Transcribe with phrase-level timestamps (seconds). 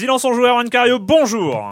[0.00, 1.68] Silence en joueur, Juan Cario, bonjour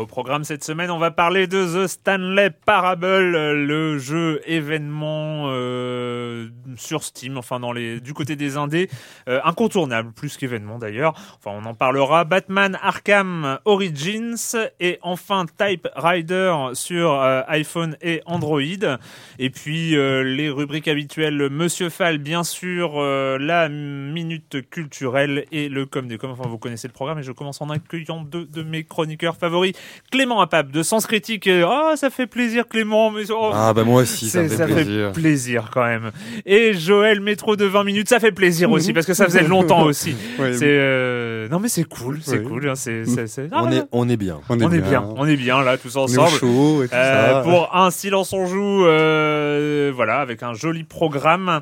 [0.00, 6.48] Au programme cette semaine, on va parler de The Stanley Parable, le jeu événement euh,
[6.76, 8.88] sur Steam, enfin dans les du côté des indés,
[9.28, 11.12] euh, incontournable plus qu'événement d'ailleurs.
[11.36, 12.24] Enfin, on en parlera.
[12.24, 18.62] Batman Arkham Origins et enfin Type Rider sur euh, iPhone et Android.
[19.38, 26.08] Et puis les rubriques habituelles, Monsieur Fall bien sûr, la minute culturelle et le com
[26.08, 26.30] des com.
[26.30, 29.74] Enfin, vous connaissez le programme et je commence en accueillant deux de mes chroniqueurs favoris.
[30.10, 31.48] Clément Apap de Sens Critique.
[31.48, 33.10] Oh, ça fait plaisir Clément.
[33.10, 35.12] Mais oh, Ah bah moi aussi, ça me c'est- fait plaisir.
[35.12, 36.10] plaisir quand même.
[36.46, 39.82] Et Joël Métro de 20 minutes, ça fait plaisir aussi parce que ça faisait longtemps
[39.84, 40.14] aussi.
[40.38, 42.68] Ouais, C'est euh, non mais c'est cool, c'est cool.
[42.68, 44.40] hein, C'est c'est- c'est- Ah, on, est, on est bien.
[44.48, 46.38] on est bien, on est bien là tous On est au ensemble.
[46.38, 47.40] chaud et tout Euh, ça.
[47.42, 51.60] pour un silence on joue, euh, voilà, avec un joli programme.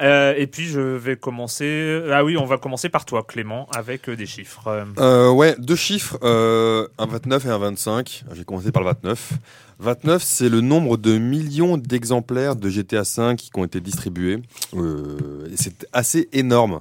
[0.00, 2.00] Euh, et puis je vais commencer.
[2.12, 4.68] Ah oui, on va commencer par toi, Clément, avec euh, des chiffres.
[4.68, 8.24] Euh, Euh, ouais, deux chiffres, euh, un 29 et un 25.
[8.34, 9.32] J'ai commencé par le 29.
[9.80, 14.42] 29, c'est le nombre de millions d'exemplaires de GTA V qui ont été distribués.
[14.74, 16.80] Euh, c'est assez énorme.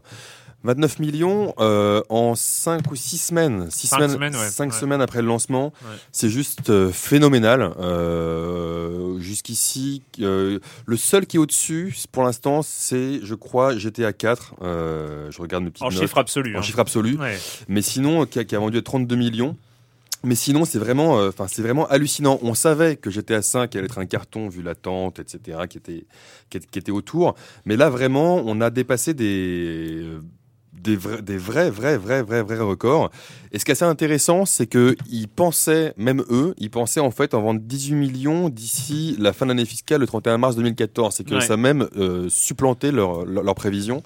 [0.64, 3.68] 29 millions euh, en 5 ou 6 semaines.
[3.70, 4.50] 6 Cinq semaines, semaines, ouais.
[4.50, 4.80] cinq Ouais.
[4.80, 5.66] semaines après le lancement.
[5.84, 5.90] Ouais.
[6.12, 7.72] C'est juste euh, phénoménal.
[7.80, 10.60] Euh, Jusqu'ici, le
[10.96, 14.56] seul qui est au-dessus, pour l'instant, c'est, je crois, GTA 4.
[14.62, 16.00] Euh, je regarde mes petites en notes.
[16.00, 16.56] chiffre absolu.
[16.56, 16.62] En hein.
[16.62, 17.18] chiffre absolu.
[17.68, 19.56] Mais sinon, qui a, qui a vendu à 32 millions.
[20.28, 22.38] Mais sinon, c'est vraiment, euh, enfin, c'est vraiment hallucinant.
[22.42, 26.06] On savait que GTA 5 allait être un carton vu l'attente, etc., qui était,
[26.50, 27.36] qui, était autour.
[27.66, 30.20] Mais là, vraiment, on a dépassé des, euh,
[30.74, 33.10] des vrais, des vrais, vrais, vrais, vrais, vrais records.
[33.54, 37.12] Et ce qui est assez intéressant, c'est que ils pensaient, même eux, ils pensaient en
[37.12, 41.16] fait en vendre 18 millions d'ici la fin de l'année fiscale, le 31 mars 2014.
[41.16, 41.42] C'est que Ouais.
[41.42, 44.04] ça a même euh, supplanté leur, leur, leur prévision.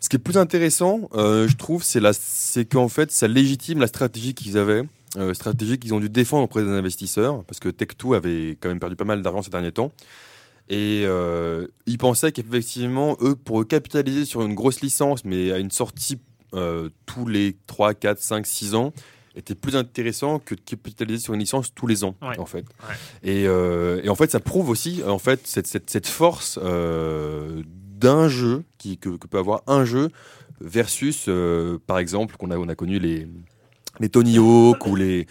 [0.00, 4.34] Ce qui est plus intéressant, euh, je trouve, c'est qu'en fait, ça légitime la stratégie
[4.34, 4.82] qu'ils avaient,
[5.16, 8.80] euh, stratégie qu'ils ont dû défendre auprès des investisseurs, parce que Tech2 avait quand même
[8.80, 9.92] perdu pas mal d'argent ces derniers temps.
[10.68, 15.70] Et euh, ils pensaient qu'effectivement, eux, pour capitaliser sur une grosse licence, mais à une
[15.70, 16.18] sortie
[16.54, 18.92] euh, tous les 3, 4, 5, 6 ans,
[19.34, 22.38] était plus intéressant que de capitaliser sur une licence tous les ans, Ouais.
[22.38, 22.64] en fait.
[22.88, 22.94] Ouais.
[23.22, 28.28] Et, euh, et en fait, ça prouve aussi en fait cette, cette, cette force d'un
[28.28, 30.10] jeu qui, que, que peut avoir un jeu
[30.60, 31.28] versus,
[31.86, 33.26] par exemple, qu'on a, on a connu les,
[34.02, 35.26] les Tony Hawk ou les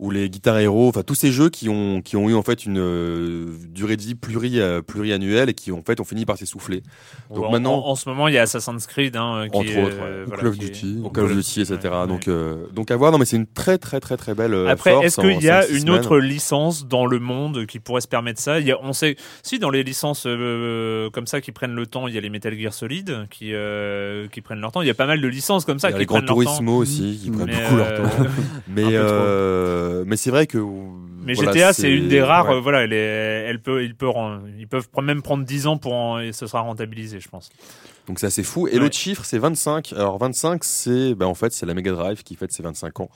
[0.00, 2.64] ou les Guitar Hero, enfin tous ces jeux qui ont qui ont eu en fait
[2.64, 6.38] une euh, durée de vie pluri, euh, pluriannuelle et qui en fait ont fini par
[6.38, 6.82] s'essouffler.
[7.28, 9.68] Donc en, maintenant- en, en ce moment, il y a Assassin's Creed, hein, qui Entre
[9.68, 10.24] est, autres, ouais.
[10.26, 11.02] voilà, Call of Duty.
[11.12, 11.76] Call of Duty, etc.
[11.84, 12.06] Ouais.
[12.08, 13.12] Donc euh, donc à voir.
[13.12, 14.54] Non mais c'est une très très très très belle.
[14.68, 15.90] Après, est-ce qu'il y a une semaines.
[15.90, 18.58] autre licence dans le monde qui pourrait se permettre ça?
[18.58, 20.22] Il y a, On sait, si dans les licences
[21.12, 23.52] comme ça qui prennent le temps, il y a les Metal Gear Solid qui
[24.32, 24.80] qui prennent leur temps.
[24.80, 26.22] Il y a pas mal de licences comme ça Il y a qui les Gran
[26.22, 26.42] prennent leur temps.
[26.44, 28.16] Turismo aussi qui prennent beaucoup leur temps.
[28.68, 28.96] Mais.
[29.90, 30.58] Euh, mais c'est vrai que.
[31.22, 32.48] Mais voilà, GTA, c'est une des rares.
[32.48, 32.54] ouais.
[32.56, 32.96] euh, voilà, elle, est,
[33.48, 36.46] elle peut, il peut, ren- ils peuvent même prendre 10 ans pour en- et ce
[36.46, 37.50] sera rentabilisé, je pense.
[38.06, 38.66] Donc c'est assez fou.
[38.68, 38.78] Et Ouais.
[38.78, 39.92] l'autre chiffre, c'est 25.
[39.92, 43.10] Alors 25, c'est ben, en fait c'est la Mega Drive qui fête ses 25 ans.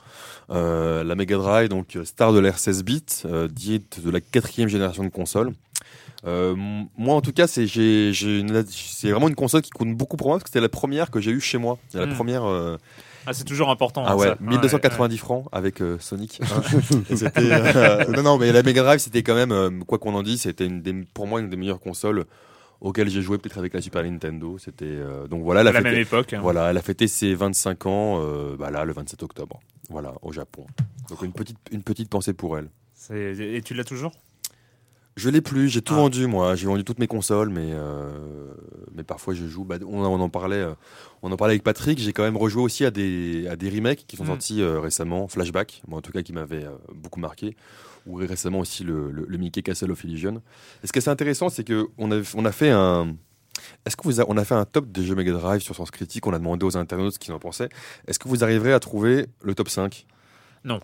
[0.51, 3.03] Euh, la Mega Drive, donc euh, star de l'ère 16 bits,
[3.49, 5.51] dite de la quatrième génération de consoles.
[6.25, 6.55] Euh,
[6.97, 10.17] moi en tout cas, c'est j'ai, j'ai une- c'est vraiment une console qui compte beaucoup
[10.17, 11.77] pour moi parce que c'était la première que j'ai eue chez moi.
[11.89, 12.13] C'est la Mm.
[12.15, 12.45] première.
[12.45, 12.77] euh,
[13.27, 14.03] Ah, c'est toujours important.
[14.05, 14.37] ah hein, ouais, ça.
[14.39, 16.39] 1290 francs avec euh, Sonic.
[16.41, 16.61] hein.
[17.37, 20.41] Euh, non non, mais la Mega Drive, c'était quand même euh, quoi qu'on en dise,
[20.41, 22.25] c'était une des, pour moi une des meilleures consoles
[22.81, 24.57] auxquelles j'ai joué peut-être avec la Super Nintendo.
[24.57, 26.33] C'était euh, donc voilà, la même époque.
[26.33, 26.39] hein.
[26.41, 29.59] voilà, elle a fêté ses 25 ans, euh, bah là, le 27 octobre.
[29.89, 30.65] Voilà, au Japon.
[31.09, 32.69] Donc une petite, une petite pensée pour elle.
[32.93, 34.11] C'est- Et tu l'as toujours?
[35.17, 35.97] Je l'ai plus, j'ai tout Ah.
[35.97, 36.55] vendu moi.
[36.55, 38.11] J'ai vendu toutes mes consoles, mais euh,
[38.93, 39.63] mais parfois je joue.
[39.63, 40.73] Bah, on, on en parlait, euh,
[41.21, 41.99] on en parlait avec Patrick.
[41.99, 44.27] J'ai quand même rejoué aussi à des à des remakes qui sont Mm.
[44.27, 47.55] sortis euh, récemment, Flashback, moi en tout cas qui m'avait beaucoup marqué.
[48.07, 50.41] Ou récemment aussi le, le, le Mickey Castle of Illusion.
[50.83, 53.15] Et ce qui est assez intéressant, c'est que on a on a fait un
[53.85, 55.89] est-ce que vous a- on a fait un top des jeux Mega Drive sur Sens
[55.91, 56.27] Critique?
[56.27, 57.69] On a demandé aux internautes ce qu'ils en pensaient.
[58.05, 60.05] Est-ce que vous arriverez à trouver le top 5
[60.65, 60.81] Non.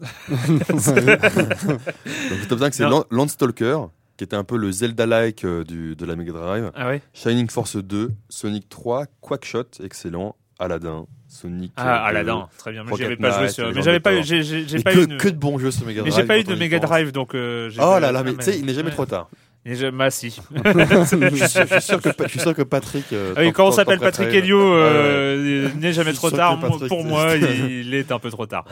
[0.76, 3.78] Le top 5, c'est Landstalker,
[4.16, 6.70] qui était un peu le Zelda-like euh, de la Mega Drive.
[6.74, 7.02] Ah ouais?
[7.12, 11.72] Shining Force 2, Sonic 3, Quackshot, excellent, Aladdin, Sonic.
[11.76, 12.84] Ah, euh, Aladdin, très bien.
[12.84, 13.72] Mais Rocket j'y avais pas joué sur.
[13.74, 14.20] Mais j'avais pas.
[14.22, 14.42] J'ai
[14.74, 15.04] Mais pas que, eu.
[15.04, 16.22] une- que de bons jeux sur Mega Mais Drive.
[16.22, 16.78] j'ai pas eu de Mega.
[16.78, 17.34] Drive donc.
[17.34, 19.28] euh, Oh là là, mais mais- tu sais, il n'est jamais mais- trop tard.
[19.68, 20.30] Et je, bah si.
[20.30, 23.06] je, suis sûr que, je suis sûr que Patrick.
[23.12, 26.60] Euh, ah oui, quand on s'appelle Patrick Helio, euh, n'est jamais trop tard.
[26.86, 28.64] Pour moi, il, est un peu trop tard.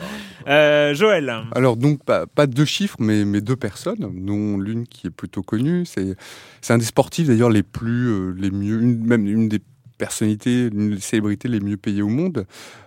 [0.47, 1.43] Euh, Joël.
[1.53, 5.43] Alors donc pas, pas deux chiffres, mais, mais deux personnes, dont l'une qui est plutôt
[5.43, 5.85] connue.
[5.85, 6.15] C'est
[6.61, 9.59] c'est un des sportifs d'ailleurs les plus euh, les mieux, même une des
[9.97, 12.45] personnalités, une des célébrités les mieux payées au monde.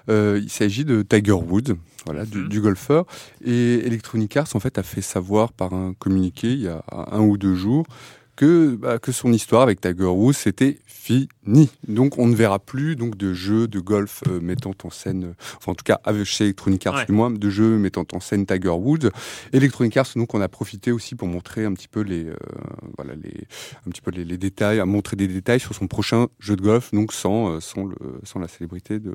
[0.09, 1.75] Euh, il s'agit de Tiger Woods,
[2.07, 2.49] voilà, du, mhm.
[2.49, 3.07] du, golfeur.
[3.45, 7.21] Et Electronic Arts, en fait, a fait savoir par un communiqué il y a un
[7.21, 7.87] ou deux jours
[8.39, 11.29] que, bah, que son histoire avec Tiger Woods c'était fini.
[11.89, 15.33] Donc on ne verra plus donc de jeux de golf euh, mettant en scène, euh,
[15.57, 18.69] enfin en tout cas chez Electronic Arts du moins, de jeux mettant en scène Tiger
[18.69, 19.11] Woods.
[19.53, 22.37] Electronic Arts donc on a profité aussi pour montrer un petit peu les euh,
[22.97, 23.49] voilà les
[23.85, 26.63] un petit peu les, les, détails, à montrer des détails sur son prochain jeu de
[26.63, 29.15] golf donc sans sans le sans la célébrité de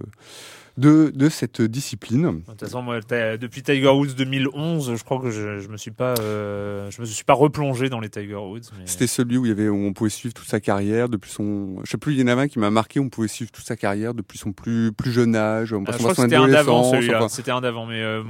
[0.77, 2.39] de, de cette discipline.
[2.39, 5.91] De toute façon, moi, depuis Tiger Woods 2011, je crois que je, je me suis
[5.91, 8.61] pas, euh, je me suis pas replongé dans les Tiger Woods.
[8.85, 11.77] C'était celui où il y avait, où on pouvait suivre toute sa carrière depuis son,
[11.83, 13.65] je sais plus, il y en avait un qui m'a marqué, on pouvait suivre toute
[13.65, 15.73] sa carrière depuis son plus plus jeune âge.
[15.73, 17.27] Ah, je crois que c'était un d'avant celui-là.
[17.29, 18.23] C'était un d'avant, mais euh,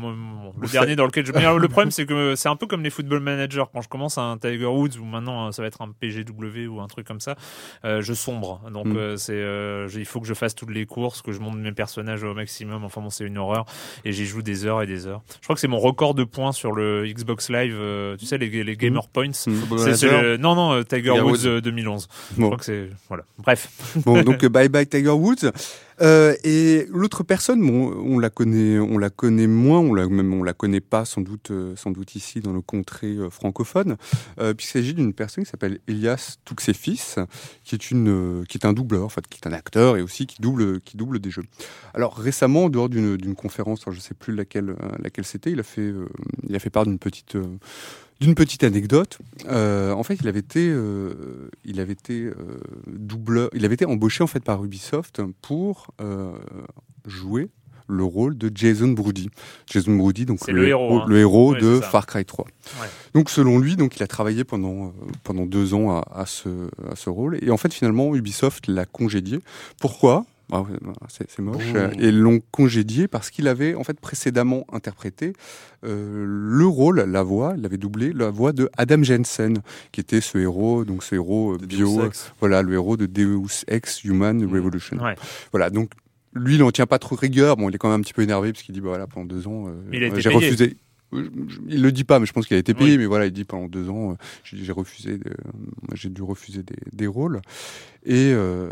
[0.61, 1.31] le dernier dans lequel je.
[1.31, 3.63] le problème, c'est que c'est un peu comme les football managers.
[3.71, 6.87] Quand je commence un Tiger Woods ou maintenant ça va être un PGW ou un
[6.87, 7.35] truc comme ça,
[7.85, 8.61] euh, je sombre.
[8.71, 8.97] Donc mm.
[8.97, 11.71] euh, c'est, euh, il faut que je fasse toutes les courses, que je monte mes
[11.71, 12.83] personnages au maximum.
[12.83, 13.65] Enfin bon, c'est une horreur.
[14.03, 15.21] Et j'y joue des heures et des heures.
[15.39, 17.75] Je crois que c'est mon record de points sur le Xbox Live.
[17.79, 19.07] Euh, tu sais, les, les Gamer mm.
[19.13, 19.29] Points.
[19.47, 19.77] Mm.
[19.95, 22.07] C'est non, non, euh, Tiger Woods 2011.
[22.37, 23.23] Je crois que c'est voilà.
[23.37, 23.69] Bref.
[24.05, 25.51] Bon, donc bye bye Tiger Woods.
[26.01, 30.33] Euh, et l'autre personne, bon, on la connaît, on la connaît moins, on la même
[30.33, 33.97] on la connaît pas sans doute, euh, sans doute ici dans le contrée euh, francophone,
[34.39, 37.15] euh, puisqu'il s'agit d'une personne qui s'appelle Elias Touxefis,
[37.63, 40.01] qui est une, euh, qui est un doubleur, en fait, qui est un acteur et
[40.01, 41.43] aussi qui double, qui double des jeux.
[41.93, 45.63] Alors récemment, en dehors d'une conférence, alors je sais plus laquelle, laquelle c'était, il a
[45.63, 45.93] fait,
[46.47, 47.37] il a fait part d'une petite
[48.19, 52.33] d'une petite anecdote, euh, en fait, il avait été, euh, il avait été euh,
[52.87, 55.87] doubleur, il avait été embauché en fait par Ubisoft pour
[57.05, 57.49] jouer
[57.87, 59.29] le rôle de Jason Brody.
[59.67, 61.59] Jason Brody, donc le, héros, le héros hein.
[61.59, 62.47] de Far Cry 3.
[63.13, 64.93] Donc selon lui, donc il a travaillé pendant
[65.23, 68.85] pendant deux ans à, à, ce à ce rôle et en fait finalement Ubisoft l'a
[68.85, 69.39] congédié.
[69.79, 70.25] Pourquoi?
[70.51, 70.63] Ah
[71.07, 71.63] c'est moche.
[71.99, 75.33] Et l'ont congédié parce qu'il avait en fait précédemment interprété
[75.85, 79.57] euh, le rôle, la voix, il avait doublé la voix de Adam Jensen,
[79.91, 82.09] qui était ce héros, donc ce héros euh, bio,
[82.39, 84.53] voilà, le héros de Deus Ex Human mmh.
[84.53, 84.97] Revolution.
[85.51, 85.91] Voilà, donc
[86.33, 87.57] lui, il n'en tient pas trop rigueur.
[87.57, 89.25] Bon, il est quand même un petit peu énervé parce qu'il dit, bah voilà, pendant
[89.25, 90.77] deux ans, euh, j'ai refusé.
[91.67, 92.97] Il le dit pas, mais je pense qu'il a été payé.
[92.97, 95.19] Mais voilà, il dit pendant deux ans, j'ai refusé,
[95.93, 97.41] j'ai dû refuser des, des rôles.
[98.05, 98.69] Et, euh,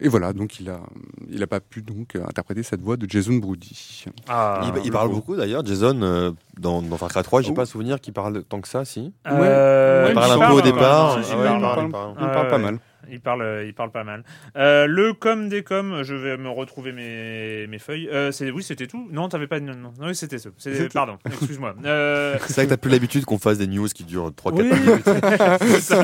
[0.00, 0.80] et, voilà, donc il a,
[1.28, 4.06] il a pas pu donc interpréter cette voix de Jason Brody.
[4.26, 7.54] Ah, il, parle beaucoup d'ailleurs, Jason, euh, dans, dans Far Cry 3, j'ai oh.
[7.54, 9.12] pas souvenir qu'il parle tant que ça, si.
[9.26, 11.18] Euh, il parle un peu au départ.
[11.20, 12.78] il, parle, pas mal
[13.12, 14.24] il parle, euh, il parle pas mal.
[14.56, 18.08] Euh, le com des com, je vais me retrouver mes, mes feuilles.
[18.12, 19.08] Euh, oui, c'était tout.
[19.12, 19.60] Non, t'avais pas.
[19.60, 20.50] Non, non, oui, c'était ça.
[20.92, 21.74] Pardon, excuse-moi.
[21.84, 22.36] Euh...
[22.46, 24.64] C'est vrai que t'as plus l'habitude qu'on fasse des news qui durent 3-4 oui.
[24.64, 25.04] minutes.
[25.60, 26.02] c'est ça.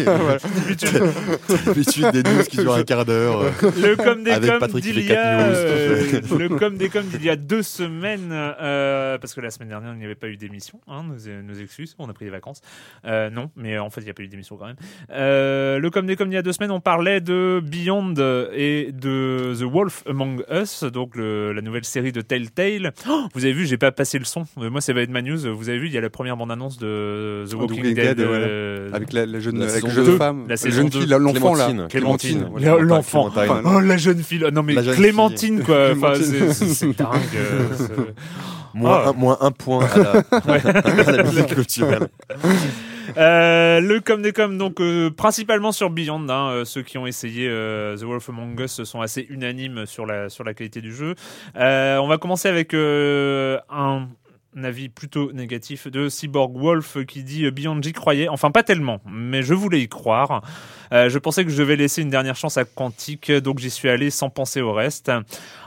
[1.67, 3.43] L'habitude des news qui durent un quart d'heure.
[3.63, 5.49] Le com des com d'il y a.
[5.49, 9.99] le com des com d'il y a deux semaines, parce que la semaine dernière il
[9.99, 10.81] n'y avait pas eu d'émission.
[10.87, 12.61] Hein, nos, nos, excuses, on a pris des vacances.
[13.05, 14.77] non, mais en fait il n'y a pas eu d'émission quand même.
[15.09, 18.15] le com des com d'il y a deux semaines, on parlait de Beyond
[18.55, 22.95] et de The Wolf Among Us, donc le, la nouvelle série de Telltale.
[23.07, 24.47] Oh, vous avez vu, j'ai pas passé le son.
[24.57, 25.37] Euh, moi, ça va être ma news.
[25.55, 29.13] Vous avez vu, il y a la première bande-annonce de The Walking, Dead, euh, avec
[29.13, 32.49] la, la jeune, la avec jeune femme, la, jeune fille, l'enfant là, Clémentine,
[32.81, 33.31] l'enfant.
[33.67, 34.47] Oh, la jeune fille.
[34.51, 35.91] Non mais Clémentine quoi.
[35.93, 37.11] Enfin, c'est dingue.
[37.35, 37.69] Euh,
[38.73, 39.09] moins, oh.
[39.11, 40.13] un, moins un point à la,
[40.47, 41.07] ouais.
[41.07, 42.09] à la musique culturelle.
[43.17, 46.29] Euh, le com des com, donc euh, principalement sur Beyond.
[46.29, 50.29] Hein, euh, ceux qui ont essayé The Wolf Among Us sont assez unanimes sur la
[50.29, 51.15] sur la qualité du jeu.
[51.55, 54.09] on va commencer avec un
[54.63, 59.43] avis plutôt négatif de Cyborg Wolf qui dit Beyond j'y croyais, enfin pas tellement, mais
[59.43, 60.43] je voulais y croire.
[60.91, 64.11] Je pensais que je devais laisser une dernière chance à Quantic, donc j'y suis allé
[64.11, 65.11] sans penser au reste.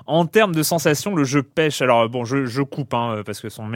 [0.10, 1.84] En termes de sensations, le jeu pêche.
[1.84, 3.70] Alors bon, je, coupe hein, parce que son,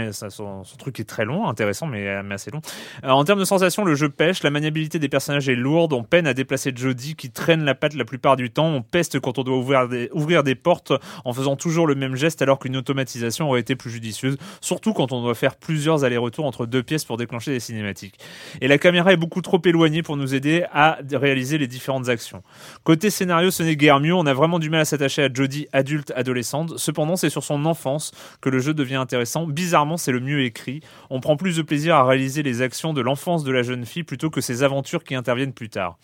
[0.79, 2.61] truc est très long, intéressant mais, mais assez long.
[3.03, 4.41] Euh, en termes de sensations, le jeu pêche.
[4.41, 5.93] La maniabilité des personnages est lourde.
[5.93, 8.65] On peine à déplacer Jody qui traîne la patte la plupart du temps.
[8.65, 10.91] On peste quand on doit ouvrir des, ouvrir des portes
[11.23, 14.37] en faisant toujours le même geste alors qu'une automatisation aurait été plus judicieuse.
[14.59, 18.17] Surtout quand on doit faire plusieurs allers-retours entre deux pièces pour déclencher des cinématiques.
[18.59, 22.43] Et la caméra est beaucoup trop éloignée pour nous aider à réaliser les différentes actions.
[22.83, 25.67] Côté scénario, ce n'est guère mieux, on a vraiment du mal à s'attacher à Jodie
[25.73, 26.77] adulte, adolescente.
[26.77, 28.11] Cependant, c'est sur son enfance
[28.41, 29.45] que le jeu devient intéressant.
[29.45, 30.81] Bizarrement, c'est le mieux écrit.
[31.09, 34.03] On prend plus de plaisir à réaliser les actions de l'enfance de la jeune fille
[34.03, 35.97] plutôt que ses aventures qui interviennent plus tard.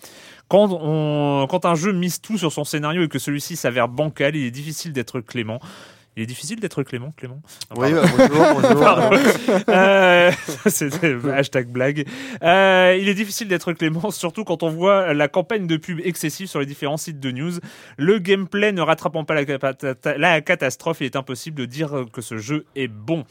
[0.48, 4.36] Quand, on, quand un jeu mise tout sur son scénario et que celui-ci s'avère bancal,
[4.36, 5.60] il est difficile d'être clément.
[6.20, 7.42] Il est difficile d'être Clément, Clément.
[7.74, 9.64] Non, oui, bonjour, bonjour.
[9.70, 10.32] euh,
[10.66, 12.06] C'était hashtag blague.
[12.44, 16.48] Euh, il est difficile d'être Clément, surtout quand on voit la campagne de pub excessive
[16.48, 17.54] sur les différents sites de news.
[17.96, 22.38] Le gameplay ne rattrapant pas la, la catastrophe, il est impossible de dire que ce
[22.38, 23.24] jeu est bon.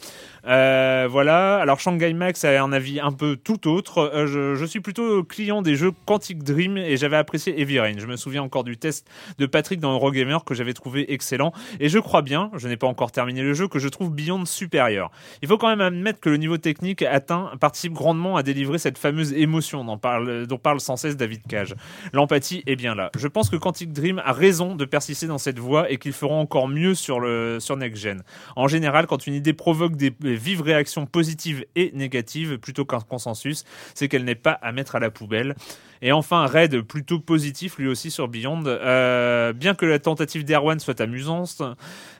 [0.49, 1.59] Euh, voilà.
[1.59, 4.11] Alors Shanghai Max a un avis un peu tout autre.
[4.15, 7.99] Euh, je, je, suis plutôt client des jeux Quantic Dream et j'avais apprécié Heavy Rain.
[7.99, 9.07] Je me souviens encore du test
[9.39, 11.53] de Patrick dans Eurogamer que j'avais trouvé excellent.
[11.81, 14.45] Et je crois bien, je n'ai pas encore terminé le jeu, que je trouve Beyond
[14.45, 15.11] supérieur.
[15.43, 18.99] Il faut quand même admettre que le niveau technique atteint participe grandement à délivrer cette
[18.99, 21.75] fameuse émotion dont parle, dont parle sans cesse David Cage.
[22.13, 23.11] L'empathie est bien là.
[23.17, 26.41] Je pense que Quantic Dream a raison de persister dans cette voie et qu'ils feront
[26.41, 28.23] encore mieux sur le sur Next Gen.
[28.57, 33.65] En général, quand une idée provoque des vive réaction positive et négative plutôt qu'un consensus,
[33.95, 35.55] c'est qu'elle n'est pas à mettre à la poubelle.
[36.03, 38.65] Et enfin, Red, plutôt positif lui aussi sur Beyond.
[38.67, 41.63] Euh, bien que la tentative d'Erwan soit amusante,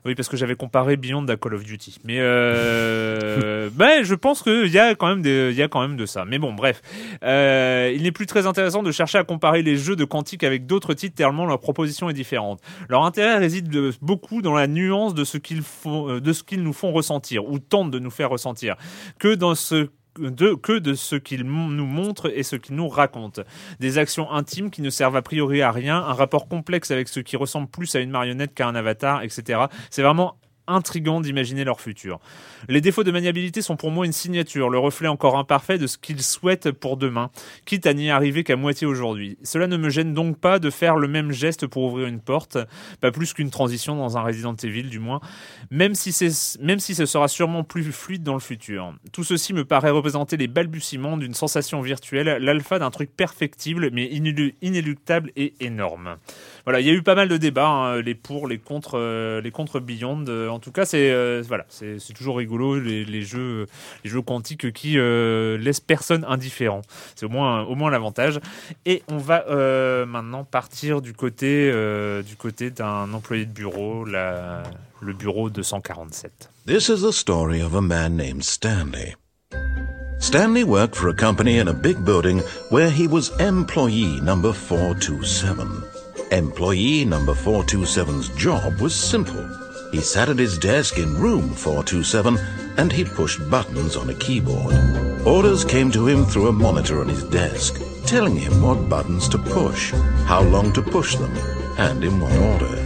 [0.05, 1.99] oui, parce que j'avais comparé Beyond à Call of Duty.
[2.05, 5.81] Mais euh, ben, je pense qu'il y a quand même des, il y a quand
[5.81, 6.25] même de ça.
[6.25, 6.83] Mais bon, bref,
[7.23, 10.67] euh, il n'est plus très intéressant de chercher à comparer les jeux de Quantic avec
[10.67, 12.61] d'autres titres tellement leur proposition est différente.
[12.89, 13.71] Leur intérêt réside
[14.03, 17.59] beaucoup dans la nuance de ce qu'ils font, de ce qu'ils nous font ressentir ou
[17.59, 18.77] tentent de nous faire ressentir,
[19.19, 23.41] que dans ce de, que de ce qu'il nous montre et ce qu'il nous raconte.
[23.81, 27.21] Des actions intimes qui ne servent a priori à rien, un rapport complexe avec ce
[27.21, 29.67] qui ressemble plus à une marionnette qu'à un avatar, etc.
[29.91, 30.37] C'est vraiment
[30.69, 32.21] intrigant d'imaginer leur futur.
[32.69, 35.99] Les défauts de maniabilité sont pour moi une signature, le reflet encore imparfait de ce
[35.99, 37.31] qu'ils souhaitent pour demain,
[37.65, 39.39] quitte à n'y arriver qu'à moitié aujourd'hui.
[39.43, 42.59] Cela ne me gêne donc pas de faire le même geste pour ouvrir une porte,
[43.01, 45.21] pas plus qu'une transition dans un Resident Evil du moins,
[45.71, 46.15] même si,
[46.61, 48.95] même si ce sera sûrement plus fluide dans le futur.
[49.13, 54.07] Tout ceci me paraît représenter les balbutiements d'une sensation virtuelle, l'alpha d'un truc perfectible mais
[54.63, 56.17] inéluctable et énorme.
[56.69, 59.41] Voilà, il y a eu pas mal de débats, hein, les pour, les contre, euh,
[59.41, 60.27] les contre Beyond.
[60.29, 63.67] Euh, en tout cas, c'est euh, voilà, c'est toujours rigolo les, les, jeux,
[64.05, 66.83] les jeux quantiques qui laissent personne indifférent.
[67.17, 68.39] C'est au moins, au moins l'avantage.
[68.85, 69.47] Et on va
[70.05, 71.73] maintenant partir du côté,
[72.23, 74.63] du côté d'un employé de bureau, la,
[75.01, 76.51] le bureau 247.
[76.67, 79.15] This is the story of a man named Stanley.
[80.19, 85.88] Stanley worked for a company in a big building where he was employee number 427.
[86.31, 89.49] Employee number 427's job was simple.
[89.93, 92.37] He sat at his desk in room 427
[92.77, 94.75] and he pushed buttons on a keyboard.
[95.27, 99.39] Orders came to him through a monitor on his desk, telling him what buttons to
[99.39, 99.93] push,
[100.27, 101.35] how long to push them,
[101.79, 102.77] and in what order.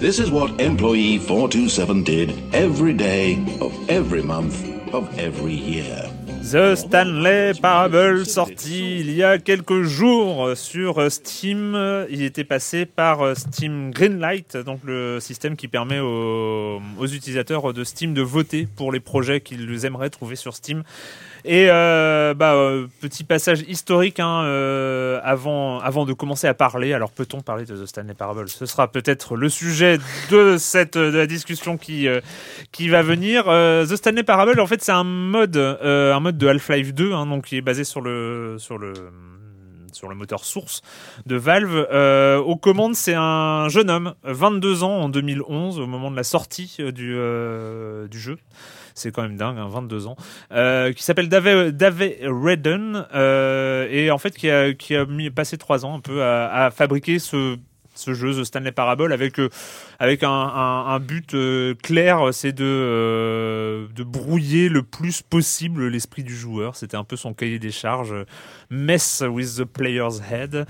[0.00, 6.13] This is what Employee 427 did every day of every month of every year.
[6.52, 12.06] The Stanley Parable sorti il y a quelques jours sur Steam.
[12.10, 18.12] Il était passé par Steam Greenlight, donc le système qui permet aux, utilisateurs de Steam
[18.12, 20.82] de voter pour les projets qu'ils aimeraient trouver sur Steam.
[21.46, 26.94] Et euh, bah, euh, petit passage historique hein, euh, avant, avant de commencer à parler.
[26.94, 28.48] Alors peut-on parler de The Stanley Parable?
[28.48, 29.98] Ce sera peut-être le sujet
[30.30, 32.08] de cette de la discussion qui
[32.72, 33.44] qui va venir.
[33.44, 37.44] The Stanley Parable, en fait, c'est un mode un mode de Half-Life 2, hein, donc
[37.46, 38.94] qui est basé sur le sur le
[39.92, 40.80] sur le moteur source
[41.26, 41.86] de Valve.
[42.46, 46.78] Aux commandes, c'est un jeune homme, 22 ans en 2011, au moment de la sortie
[46.78, 47.16] du,
[48.10, 48.38] du jeu
[48.94, 50.16] c'est quand même dingue, hein, 22 ans,
[50.52, 55.84] euh, qui s'appelle Dave, Redden, euh, et en fait qui a, qui a passé trois
[55.84, 57.58] ans un peu à, à fabriquer ce
[57.94, 59.48] ce jeu The Stanley Parable avec euh,
[60.04, 66.36] avec un, but euh, clair c'est de euh, de brouiller le plus possible l'esprit du
[66.36, 66.76] joueur.
[66.76, 68.14] C'était un peu son cahier des charges.
[68.70, 70.66] Mess with the player's head.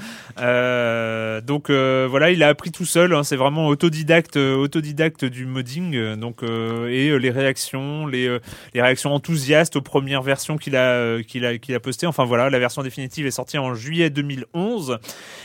[1.47, 6.15] Donc voilà il a appris tout seul hein, c'est vraiment autodidacte autodidacte du modding.
[6.15, 8.39] Donc et les réactions les
[8.73, 12.07] réactions enthousiastes aux premières versions qu'il a qu'il a qu'il a postées.
[12.07, 14.99] Enfin voilà la version définitive est sortie en juillet 2011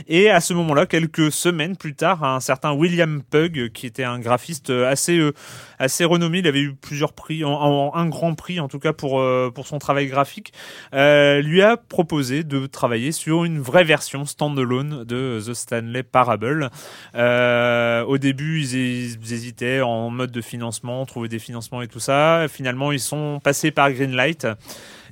[0.07, 4.19] et à ce moment-là quelques semaines plus tard un certain William Pug, qui était un
[4.19, 5.33] graphiste assez euh,
[5.79, 6.39] assez renommé.
[6.39, 9.79] Il avait eu plusieurs prix, un grand prix en tout cas pour euh, pour son
[9.79, 10.53] travail graphique.
[10.93, 16.69] Euh, lui a proposé de travailler sur une vraie version standalone de The Stanley Parable.
[17.15, 22.47] au début, ils, hésitaient en mode de financement, trouver des financements et tout ça.
[22.49, 24.45] Finalement, ils sont passés par Greenlight.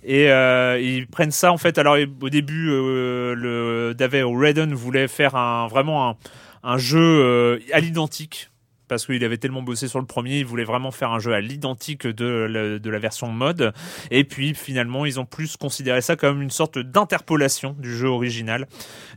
[0.03, 1.77] Et euh, ils prennent ça en fait.
[1.77, 6.17] Alors au début, euh, le David Redden voulait faire un vraiment
[6.63, 8.49] un, jeu euh, à l'identique
[8.87, 11.41] parce qu'il avait tellement bossé sur le premier, il voulait vraiment faire un jeu à
[11.41, 13.73] l'identique de, la- de la version mode.
[14.11, 18.67] Et puis finalement, ils ont plus considéré ça comme une sorte d'interpolation du jeu original.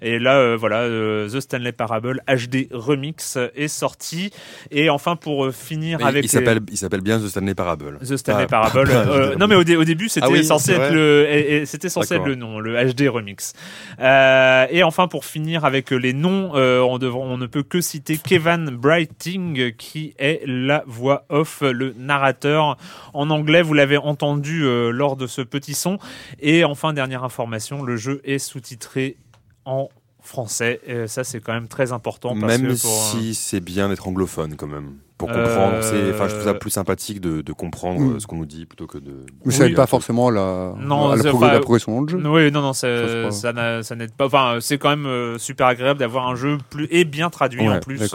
[0.02, 4.30] Et là, euh, voilà, euh, The Stanley Parable HD Remix est sorti.
[4.70, 7.54] Et enfin, pour euh, finir Mais avec il les- s'appelle il s'appelle bien The Stanley
[7.54, 7.98] Parable.
[8.00, 9.36] The Stanley Pas- Parable.
[9.38, 11.88] non, mais au, dé- au début, c'était Ah oui, censé être le, et- et c'était
[11.88, 12.26] censé être D'accord.
[12.28, 13.52] le nom, le HD remix.
[13.98, 19.59] Et enfin, pour finir avec les noms, on, on ne peut que citer Kevin Brighting,
[19.68, 22.76] qui est la voix off, le narrateur
[23.12, 23.62] en anglais.
[23.62, 25.98] Vous l'avez entendu euh, lors de ce petit son.
[26.40, 29.16] Et enfin, dernière information, le jeu est sous-titré
[29.64, 29.88] en
[30.22, 30.80] français.
[30.86, 32.36] Et ça, c'est quand même très important.
[32.38, 34.94] Parce Même que pour, euh, si c'est bien d'être anglophone quand même.
[35.20, 38.12] Pour Euh, comprendre, c'est, enfin, je trouve ça plus sympathique de, de comprendre Mm.
[38.16, 39.26] euh, ce qu'on nous dit plutôt que de.
[39.44, 39.68] Mais ça Oui.
[39.68, 41.22] n'aide pas forcément à la, Non, la,
[41.52, 42.18] la progression dans le jeu.
[42.26, 44.24] Oui, non, non, Ça, ça, n'aide pas.
[44.26, 47.80] Enfin, c'est quand même euh, super agréable d'avoir un jeu plus et bien traduit en
[47.80, 48.14] plus.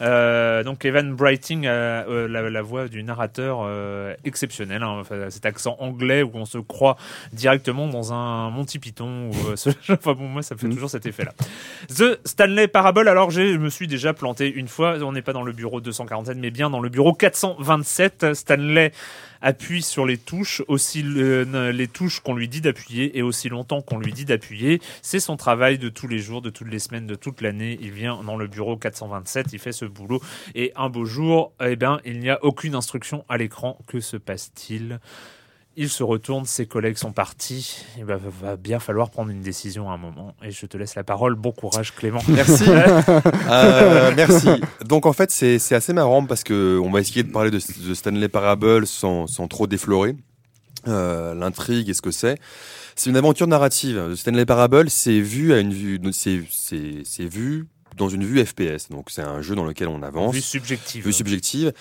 [0.00, 4.82] Euh, donc Evan Brighting a euh, la, la voix du narrateur euh, exceptionnel.
[4.82, 4.96] hein.
[5.00, 6.96] Enfin, cet accent anglais où on se croit
[7.32, 9.30] directement dans un Monty Python.
[9.30, 10.74] Ou, euh, ce- enfin bon, moi, ça fait Mhm.
[10.74, 11.32] toujours cet effet-là.
[11.96, 13.08] The Stanley Parable.
[13.08, 14.96] Alors, j'ai- je me suis déjà planté une fois.
[15.02, 18.34] On n'est pas dans le bureau 247, mais bien dans le bureau 427.
[18.34, 18.92] Stanley
[19.40, 23.80] appuie sur les touches, aussi le- les touches qu'on lui dit d'appuyer et aussi longtemps
[23.80, 24.80] qu'on lui dit d'appuyer.
[25.00, 27.78] C'est son travail de tous les jours, de toutes les semaines, de toute l'année.
[27.80, 30.20] Il vient dans le bureau 427, il fait ce boulot
[30.54, 33.78] et un beau jour, eh ben, il n'y a aucune instruction à l'écran.
[33.86, 35.00] Que se passe-t-il?
[35.76, 37.84] Il se retourne, ses collègues sont partis.
[37.98, 40.34] Il va, va bien falloir prendre une décision à un moment.
[40.42, 41.34] Et je te laisse la parole.
[41.34, 42.22] Bon courage, Clément.
[42.28, 42.64] Merci.
[42.68, 44.48] Euh, merci.
[44.84, 47.58] Donc en fait, c'est c'est assez marrant parce que on va essayer de parler de,
[47.58, 50.16] de Stanley Parable sans, sans trop déflorer
[50.88, 52.38] euh, l'intrigue et ce que c'est.
[52.96, 54.14] C'est une aventure narrative.
[54.14, 57.66] Stanley Parable, c'est vu à une vue, c'est c'est c'est vu
[57.96, 58.88] dans une vue FPS.
[58.90, 61.04] Donc c'est un jeu dans lequel on avance, Vue subjective.
[61.04, 61.72] vue subjective.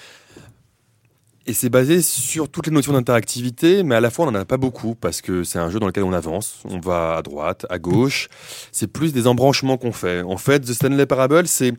[1.45, 4.45] Et c'est basé sur toutes les notions d'interactivité, mais à la fois on n'en a
[4.45, 7.65] pas beaucoup parce que c'est un jeu dans lequel on avance, on va à droite,
[7.69, 8.29] à gauche.
[8.71, 10.21] C'est plus des embranchements qu'on fait.
[10.21, 11.73] En fait, The Stanley Parable, c'est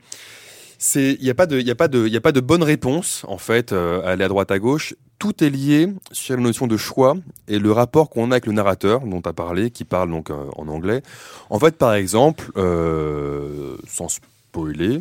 [0.96, 3.24] il y a pas de y a pas de y a pas de bonne réponse
[3.26, 4.94] en fait euh, à aller à droite à gauche.
[5.18, 7.16] Tout est lié sur la notion de choix
[7.48, 10.28] et le rapport qu'on a avec le narrateur dont tu as parlé, qui parle donc
[10.28, 11.02] euh, en anglais.
[11.48, 15.00] En fait, par exemple, euh, sans spoiler,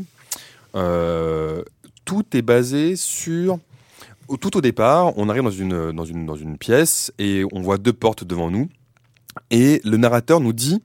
[2.06, 3.60] tout est basé sur
[4.38, 8.70] tout au départ, on arrive dans une, pièce et on voit deux portes devant nous.
[9.50, 10.82] Et le narrateur nous dit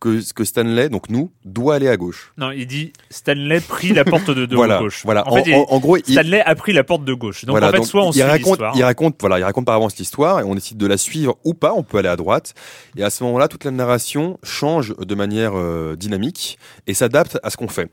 [0.00, 2.32] que, que Stanley, donc nous, doit aller à gauche.
[2.36, 5.02] Non, il dit Stanley prit la porte de, de voilà, gauche.
[5.04, 5.26] voilà.
[5.26, 7.44] En fait, il- en gros, il, Stanley a pris la porte de gauche.
[7.44, 8.72] Donc voilà, en fait, donc, soit on il suit raconte, l'histoire.
[8.76, 11.54] il raconte, voilà, il raconte par avance l'histoire et on décide de la suivre ou
[11.54, 11.72] pas.
[11.74, 12.54] On peut aller à droite
[12.96, 17.50] et à ce moment-là, toute la narration change de manière euh, dynamique et s'adapte à
[17.50, 17.90] ce qu'on fait.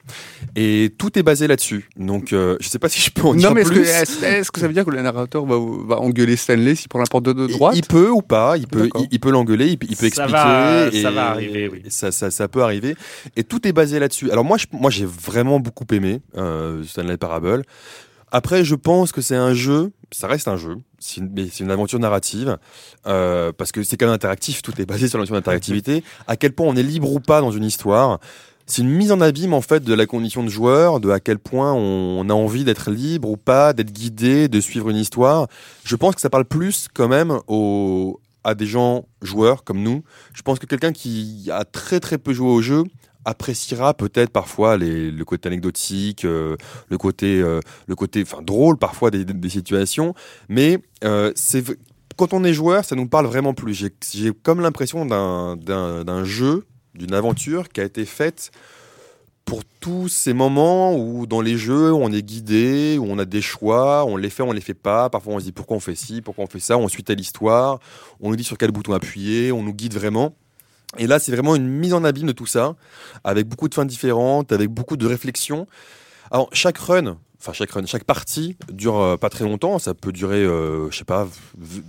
[0.56, 1.90] Et tout est basé là-dessus.
[1.98, 3.88] Donc, euh, je sais pas si je peux en dire Non, mais est-ce que, plus.
[3.88, 5.56] est-ce- est-ce que ça veut dire que le narrateur va,
[5.88, 8.90] va engueuler Stanley s'il prend la porte de, droite Il peut ou pas, il peut,
[9.00, 10.32] il, il peut l'engueuler, il, peut- il peut Ça expliquer.
[10.34, 11.82] va- et, ça va arriver, oui.
[11.86, 12.96] et Ça, ça, ça peut arriver.
[13.38, 14.30] Et tout est basé là-dessus.
[14.30, 17.64] Alors moi, je, moi, j'ai vraiment beaucoup aimé euh, Stanley Parable.
[18.30, 19.92] Après, je pense que c'est un jeu.
[20.12, 22.58] Ça reste un jeu, c'est une, mais c'est une aventure narrative
[23.08, 24.62] euh, parce que c'est quand même interactif.
[24.62, 26.04] Tout est basé sur la notion d'interactivité.
[26.28, 28.20] À quel point on est libre ou pas dans une histoire.
[28.66, 31.40] C'est une mise en abîme en fait de la condition de joueur, de à quel
[31.40, 35.48] point on a envie d'être libre ou pas, d'être guidé, de suivre une histoire.
[35.84, 40.04] Je pense que ça parle plus quand même aux, à des gens joueurs comme nous.
[40.34, 42.84] Je pense que quelqu'un qui a très très peu joué au jeu
[43.26, 46.58] appréciera peut-être parfois les, le côté anecdotique, euh,
[46.90, 50.14] le côté, euh, le côté, drôle parfois des, situations.
[50.50, 51.32] Mais euh,
[52.18, 53.74] quand on est joueur, ça nous parle vraiment plus.
[53.74, 58.52] J'ai- comme l'impression d'un jeu, d'une aventure qui a été faite
[59.46, 63.42] pour tous ces moments où dans les jeux on est guidé, où on a des
[63.42, 65.10] choix, on les fait, on les fait pas.
[65.10, 67.20] Parfois on se dit pourquoi on fait ci, pourquoi on fait ça, on suit telle
[67.20, 67.80] histoire,
[68.22, 70.34] on nous dit sur quel bouton appuyer, on nous guide vraiment.
[70.98, 72.76] Et là c'est vraiment une mise en abîme de tout ça,
[73.24, 75.68] avec beaucoup de fins différentes, avec beaucoup de réflexions.
[76.32, 80.12] Alors chaque run, enfin chaque run, chaque partie dure euh, pas très longtemps, ça peut
[80.14, 81.26] durer, euh, je sais pas,
[81.58, 81.82] v-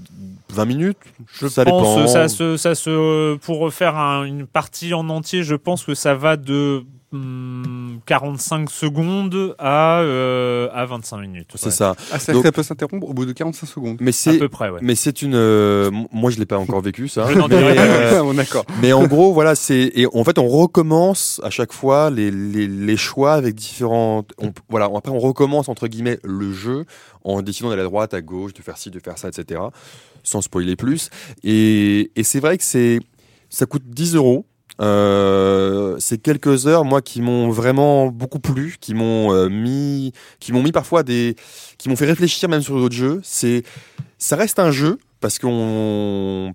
[0.50, 0.98] 20 minutes.
[1.40, 2.06] Je ça pense dépend.
[2.08, 6.14] ça se, ça se, pour faire un- une partie en entier, je pense que ça
[6.14, 11.50] va de hum, 45 secondes à, euh, à 25 minutes.
[11.54, 11.70] C'est ouais.
[11.72, 11.94] ça.
[12.12, 13.96] Ah, ça, Donc- ça peut s'interrompre au bout de 45 secondes.
[14.00, 14.80] Mais À c'est peu près, ouais.
[14.82, 17.26] mais c'est une euh, moi je l'ai pas encore vécu ça.
[17.32, 18.62] Je n'en dirai Mais, euh.
[18.82, 22.66] Mais en gros, voilà, c'est et en fait on recommence à chaque fois les, les,
[22.66, 24.32] les choix avec différentes.
[24.38, 26.84] On, voilà, après on recommence entre guillemets le jeu
[27.24, 29.60] en décidant d'aller à droite, à gauche, de faire ci, de faire ça, etc.
[30.22, 31.10] Sans spoiler plus.
[31.42, 33.00] Et, et c'est vrai que c'est
[33.50, 34.46] ça coûte 10 euros.
[34.80, 40.52] Euh, c'est quelques heures moi qui m'ont vraiment beaucoup plu, qui m'ont euh, mis, qui
[40.52, 41.36] m'ont mis parfois des,
[41.78, 43.20] qui m'ont fait réfléchir même sur d'autres jeux.
[43.22, 43.62] C'est,
[44.18, 45.38] ça reste un jeu parce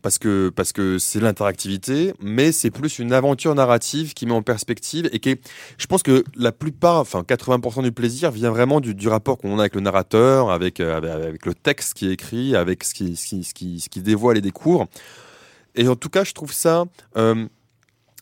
[0.03, 4.43] parce que, parce que c'est l'interactivité, mais c'est plus une aventure narrative qui met en
[4.43, 5.37] perspective et qui
[5.79, 9.57] je pense que la plupart, enfin 80% du plaisir vient vraiment du, du rapport qu'on
[9.57, 13.15] a avec le narrateur, avec, euh, avec, le texte qui est écrit, avec ce qui,
[13.15, 14.85] ce qui, ce qui, ce qui dévoile et découvre.
[15.73, 16.85] Et en tout cas, je trouve ça
[17.17, 17.47] euh,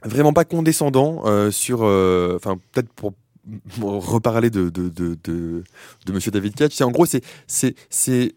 [0.08, 3.14] vraiment pas condescendant euh, sur, euh, enfin peut-être pour
[3.82, 5.64] reparler de de de de,
[6.06, 8.34] de Monsieur David Cage, c'est en gros c'est c'est c'est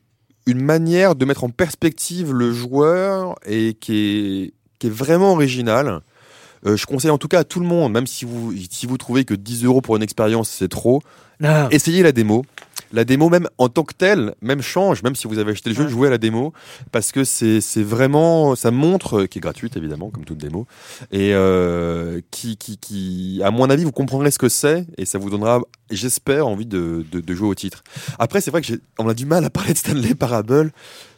[0.46, 6.00] une manière de mettre en perspective le joueur et qui est qui est vraiment original.
[6.66, 8.98] Euh, je conseille en tout cas à tout le monde, même si vous si vous
[8.98, 11.00] trouvez que 10 euros pour une expérience c'est trop,
[11.42, 12.44] Ah, essayez la démo.
[12.92, 15.76] La démo même en tant que telle, même change, même si vous avez acheté le
[15.76, 15.90] jeu, Ouais.
[15.90, 16.52] jouez à la démo
[16.92, 20.66] parce que c'est c'est vraiment ça montre qui est gratuite évidemment comme toute démo
[21.12, 25.18] et euh, qui qui qui à mon avis vous comprendrez ce que c'est et ça
[25.18, 27.82] vous donnera j'espère envie de, de, de jouer au titre.
[28.18, 30.72] Après c'est vrai que j'ai on a du mal à parler de Stanley Parable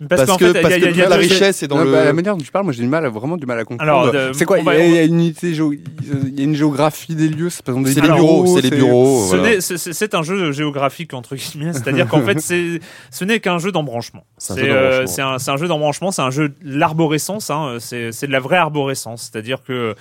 [0.09, 1.09] parce, qu'en que fait, il y a- parce il y a- que il y a
[1.09, 2.89] la richesse est dans Non, le bah, la manière dont tu parles, moi j'ai du
[2.89, 3.91] mal, à- vraiment du mal à comprendre.
[3.91, 6.45] Alors, de- c'est quoi Il y, a- y a une unité, géo- il y a
[6.45, 7.51] une géographie des lieux.
[7.51, 9.25] C'est des c'est les bureaux, c'est les bureaux.
[9.31, 9.57] Ce voilà.
[9.57, 13.73] n'est- c'est- un jeu géographique entre guillemets, c'est-à-dire qu'en fait c'est ce n'est qu'un jeu
[13.73, 14.25] d'embranchement.
[14.39, 15.07] C'est un C'est jeu euh, d'embranchement.
[15.15, 18.33] c'est un, c'est un jeu d'embranchement, c'est un jeu de l'arborescence, hein, c'est c'est de
[18.33, 19.95] la vraie arborescence, c'est-à-dire que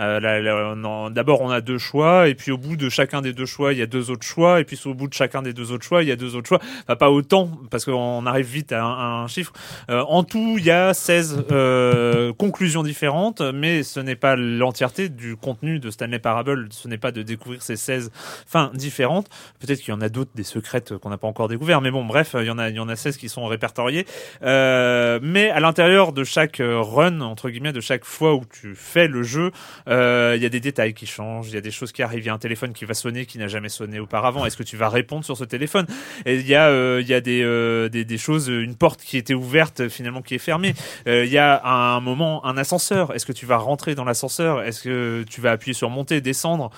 [0.00, 3.72] euh, d'abord on a deux choix et puis au bout de chacun des deux choix
[3.72, 5.84] il y a deux autres choix et puis au bout de chacun des deux autres
[5.84, 8.82] choix il y a deux autres choix, enfin pas autant parce qu'on arrive vite à
[8.82, 9.47] un, à un chiffre.
[9.90, 15.08] Euh, en tout il y a 16 euh, conclusions différentes, mais ce n'est pas l'entièreté
[15.08, 18.10] du contenu de Stanley Parable, ce n'est pas de découvrir ces 16
[18.46, 19.28] fins différentes.
[19.60, 22.04] Peut-être qu'il y en a d'autres, des secrètes qu'on n'a pas encore découvert, mais bon,
[22.04, 24.06] bref, il y en a, il y en a 16 qui sont répertoriées.
[24.42, 29.08] Euh, mais à l'intérieur de chaque run, entre guillemets, de chaque fois où tu fais
[29.08, 29.50] le jeu,
[29.88, 32.24] euh, il y a des détails qui changent, il y a des choses qui arrivent,
[32.24, 34.44] il y a un téléphone qui va sonner qui n'a jamais sonné auparavant.
[34.44, 35.86] Est-ce que tu vas répondre sur ce téléphone?
[36.26, 39.02] Et il y a, euh, il y a des, euh, des, des choses, une porte
[39.02, 40.74] qui était ouverte finalement qui est fermée.
[41.06, 43.14] Euh, il y a à un moment un ascenseur.
[43.14, 44.62] Est-ce que tu vas rentrer dans l'ascenseur?
[44.62, 46.70] Est-ce que tu vas appuyer sur monter, descendre?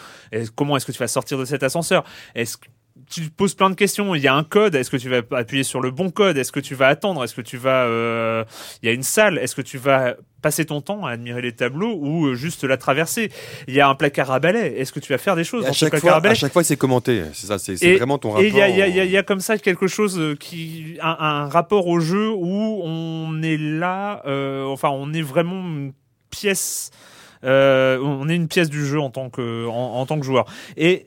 [0.55, 2.05] Comment est-ce que tu vas sortir de cet ascenseur?
[2.35, 2.57] Est-ce
[3.09, 4.15] tu te poses plein de questions.
[4.15, 4.75] Il y a un code.
[4.75, 6.37] Est-ce que tu vas appuyer sur le bon code?
[6.37, 7.23] Est-ce que tu vas attendre?
[7.25, 8.45] Est-ce que tu vas euh,
[8.83, 9.39] Il y a une salle.
[9.39, 12.77] Est-ce que tu vas passer ton temps à admirer les tableaux ou euh, juste la
[12.77, 13.31] traverser?
[13.69, 14.75] Il y a un placard à balai.
[14.79, 16.33] Est-ce que tu vas faire des choses Et à chaque placard fois, à balai?
[16.33, 18.45] à chaque fois c'est commenté, c'est ça, c'est vraiment ton rapport.
[18.45, 19.59] et il y a, il y, a, il y a- il y a comme ça
[19.59, 24.89] quelque chose euh, qui, un, un rapport au jeu où on est là, euh, enfin
[24.91, 25.93] on est vraiment une
[26.31, 26.91] pièce,
[27.45, 30.47] euh, on est une pièce du jeu en tant que, en, en tant que joueur.
[30.77, 31.07] Et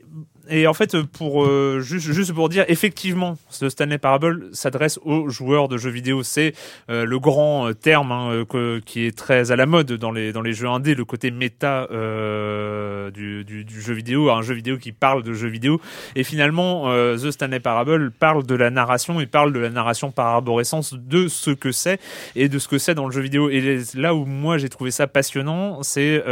[0.50, 5.30] et en fait, pour euh, juste, juste pour dire, effectivement, ce Stanley Parable s'adresse aux
[5.30, 6.22] joueurs de jeux vidéo.
[6.24, 6.54] C'est
[6.90, 10.12] euh, le grand euh, terme hein, euh, que- qui est très à la mode dans
[10.12, 14.42] les dans les jeux indés, le côté méta euh, du, du, du jeu vidéo, un
[14.42, 15.80] jeu vidéo qui parle de jeux vidéo.
[16.16, 20.12] Et finalement, euh, The Stanley Parable parle de la narration et parle de la narration
[20.12, 22.00] par arborescence de ce que c'est
[22.36, 23.50] et de ce que c'est dans le jeu vidéo.
[23.50, 26.24] Et là où moi j'ai trouvé ça passionnant, c'est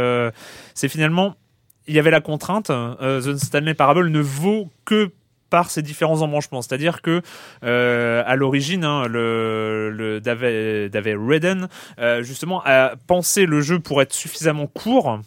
[0.74, 1.34] c'est finalement
[1.86, 2.70] il y avait la contrainte.
[2.70, 5.10] euh, The Stanley Parable ne vaut que
[5.50, 6.62] par ces différents embranchements.
[6.62, 7.20] C'est-à-dire que
[7.62, 11.68] euh, à l'origine, hein, le, Redden
[11.98, 15.20] euh, justement a pensé le jeu pour être suffisamment court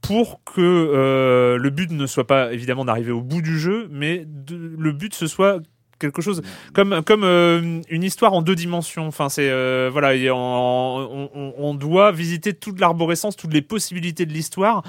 [0.00, 4.92] pour que le but ne soit pas évidemment d'arriver au bout du jeu, mais le
[4.92, 5.60] but ce soit
[5.98, 6.42] quelque chose
[6.74, 9.06] comme comme euh, une histoire en deux dimensions.
[9.06, 14.32] Enfin, c'est euh, voilà, on, on- on doit visiter toute l'arborescence, toutes les possibilités de
[14.32, 14.82] l'histoire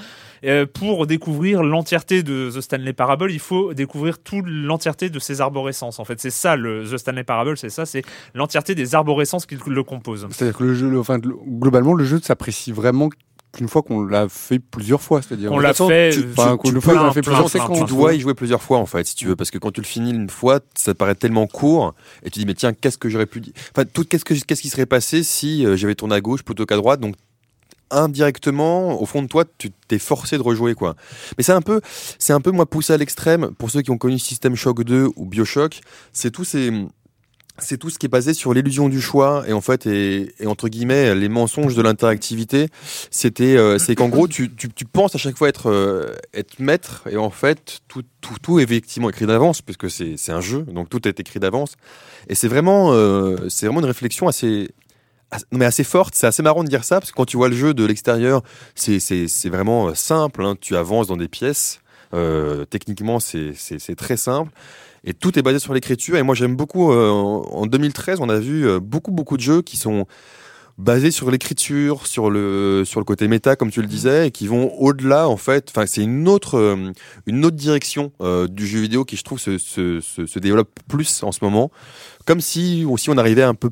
[0.44, 3.30] euh, pour découvrir l'entièreté de The Stanley Parable.
[3.32, 5.98] Il faut découvrir toute l'entièreté de ces arborescences.
[5.98, 8.02] En fait, c'est ça le The Stanley Parable, c'est ça, c'est
[8.34, 10.26] l'entièreté des arborescences qui le composent.
[10.30, 13.08] C'est-à-dire que le jeu, le- enfin, le- globalement, le jeu s'apprécie vraiment
[13.52, 15.22] qu'une fois qu'on l'a fait plusieurs fois.
[15.22, 15.52] C'est-à-dire.
[15.52, 16.10] On l'a fait.
[16.12, 17.72] tu- euh, enfin, tu une fois qu'on plein, a fait plein, plusieurs.
[17.72, 19.80] Tu dois y jouer plusieurs fois en fait, si tu veux, parce que quand tu
[19.80, 22.98] le finis une fois, ça te paraît tellement court, et tu dis mais tiens, qu'est-ce
[22.98, 25.94] que j'aurais pu dire Enfin, tout qu'est-ce que qu'est-ce qui serait passé si euh, j'avais
[25.94, 27.00] tourné à gauche plutôt qu'à droite?
[27.00, 27.14] Donc
[27.90, 30.94] indirectement, au fond de toi, tu t'es forcé de rejouer quoi.
[31.38, 31.80] Mais c'est un peu,
[32.18, 33.50] c'est un peu moi poussé à l'extrême.
[33.58, 35.80] Pour ceux qui ont connu System Shock 2 ou Bioshock,
[36.12, 36.70] c'est tous ces
[37.60, 40.68] c'est tout ce qui est basé sur l'illusion du choix et en fait et, entre
[40.68, 42.68] guillemets les mensonges de l'interactivité.
[43.10, 46.58] C'était euh, c'est qu'en gros tu, tu, tu penses à chaque fois être euh, être
[46.60, 50.40] maître et en fait tout tout, tout est effectivement écrit d'avance puisque c'est c'est un
[50.40, 51.74] jeu donc tout est écrit d'avance
[52.28, 54.68] et c'est vraiment euh, c'est vraiment une réflexion assez
[55.52, 57.54] mais assez forte, c'est assez marrant de dire ça parce que quand tu vois le
[57.54, 58.42] jeu de l'extérieur,
[58.74, 60.42] c'est vraiment simple.
[60.42, 60.56] hein.
[60.58, 61.82] Tu avances dans des pièces,
[62.14, 63.52] euh, techniquement c'est
[63.94, 64.50] très simple
[65.04, 66.16] et tout est basé sur l'écriture.
[66.16, 66.92] Et moi j'aime beaucoup.
[66.92, 70.06] euh, en en 2013, on a vu euh, beaucoup beaucoup de jeux qui sont
[70.78, 74.46] basés sur l'écriture, sur le sur le côté méta comme tu le disais, et qui
[74.46, 75.70] vont au-delà en fait.
[75.70, 76.92] Enfin, c'est une autre euh,
[77.26, 80.70] une autre direction euh, du jeu vidéo qui je trouve se, se, se, se développe
[80.88, 81.70] plus en ce moment,
[82.26, 83.70] comme si aussi on arrivait un peu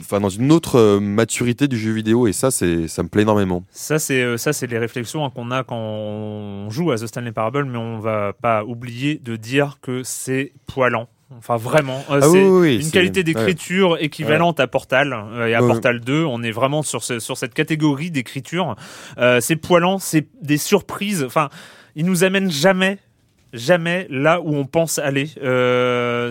[0.00, 3.22] enfin dans une autre euh, maturité du jeu vidéo et ça c'est ça me plaît
[3.22, 3.64] énormément.
[3.70, 7.06] Ça, c'est euh, ça, c'est les réflexions hein, qu'on a quand on joue à The
[7.06, 11.08] Stanley Parable, mais on va pas oublier de dire que c'est poilant.
[11.38, 15.46] Enfin, vraiment, euh, Ah c'est oui, oui, oui, une qualité d'écriture équivalente à Portal euh,
[15.48, 15.66] et à Ouais.
[15.66, 16.24] Portal 2.
[16.24, 18.76] On est vraiment sur ce- sur cette catégorie d'écriture.
[19.18, 21.24] Euh, c'est poilant, c'est des surprises.
[21.24, 21.48] Enfin,
[21.96, 22.98] il nous amène jamais
[23.52, 25.30] jamais là où on pense aller.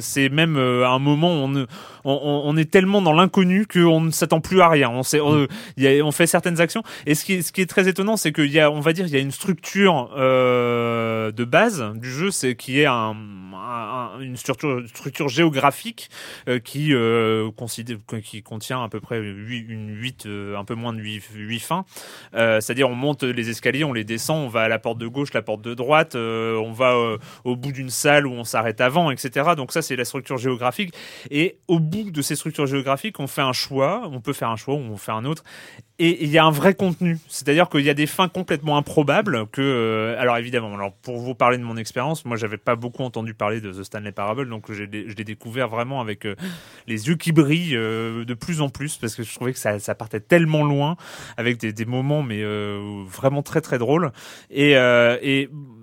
[0.02, 1.66] C'est même à un moment où on, ne-
[2.06, 4.90] on, est tellement dans l'inconnu qu'on ne s'attend plus à rien.
[4.90, 6.84] On, sait, on, il y a- on fait certaines actions.
[7.06, 8.94] Et ce qui est, ce qui est très étonnant, c'est qu'il y a, on va
[8.94, 13.16] dire, il y a une structure euh, de base du jeu, c'est qui est un,
[13.56, 16.10] un- une structure, structure géographique
[16.48, 20.94] euh, qui, euh, considère, qui contient à peu près huit- une 8, un peu moins
[20.94, 21.22] de 8,
[21.60, 21.86] fins.
[22.36, 25.08] Euh, C'est-à-dire, on monte les escaliers, on les descend, on va à la porte de
[25.08, 26.96] gauche, la porte de droite, on va
[27.44, 29.52] au bout d'une salle où on s'arrête avant, etc.
[29.58, 30.94] Donc ça, c'est la structure géographique.
[31.32, 34.10] Et au bout de ces structures géographiques, on fait un choix.
[34.12, 35.44] On peut faire un choix ou on fait un autre.
[35.98, 37.18] Et il y a un vrai contenu.
[37.30, 41.36] C'est-à-dire qu'il y a des fins complètement improbables que, euh, alors évidemment, alors pour vous
[41.36, 44.70] parler de mon expérience, moi j'avais pas beaucoup entendu parler de The Stanley Parable, donc
[44.72, 46.36] je l'ai découvert vraiment avec euh,
[46.88, 49.96] les yeux qui brillent euh, de plus en plus parce que je trouvais que ça,
[49.96, 50.98] partait tellement loin
[51.38, 52.44] avec des, moments mais
[53.06, 54.12] vraiment très très drôles.
[54.50, 54.76] Et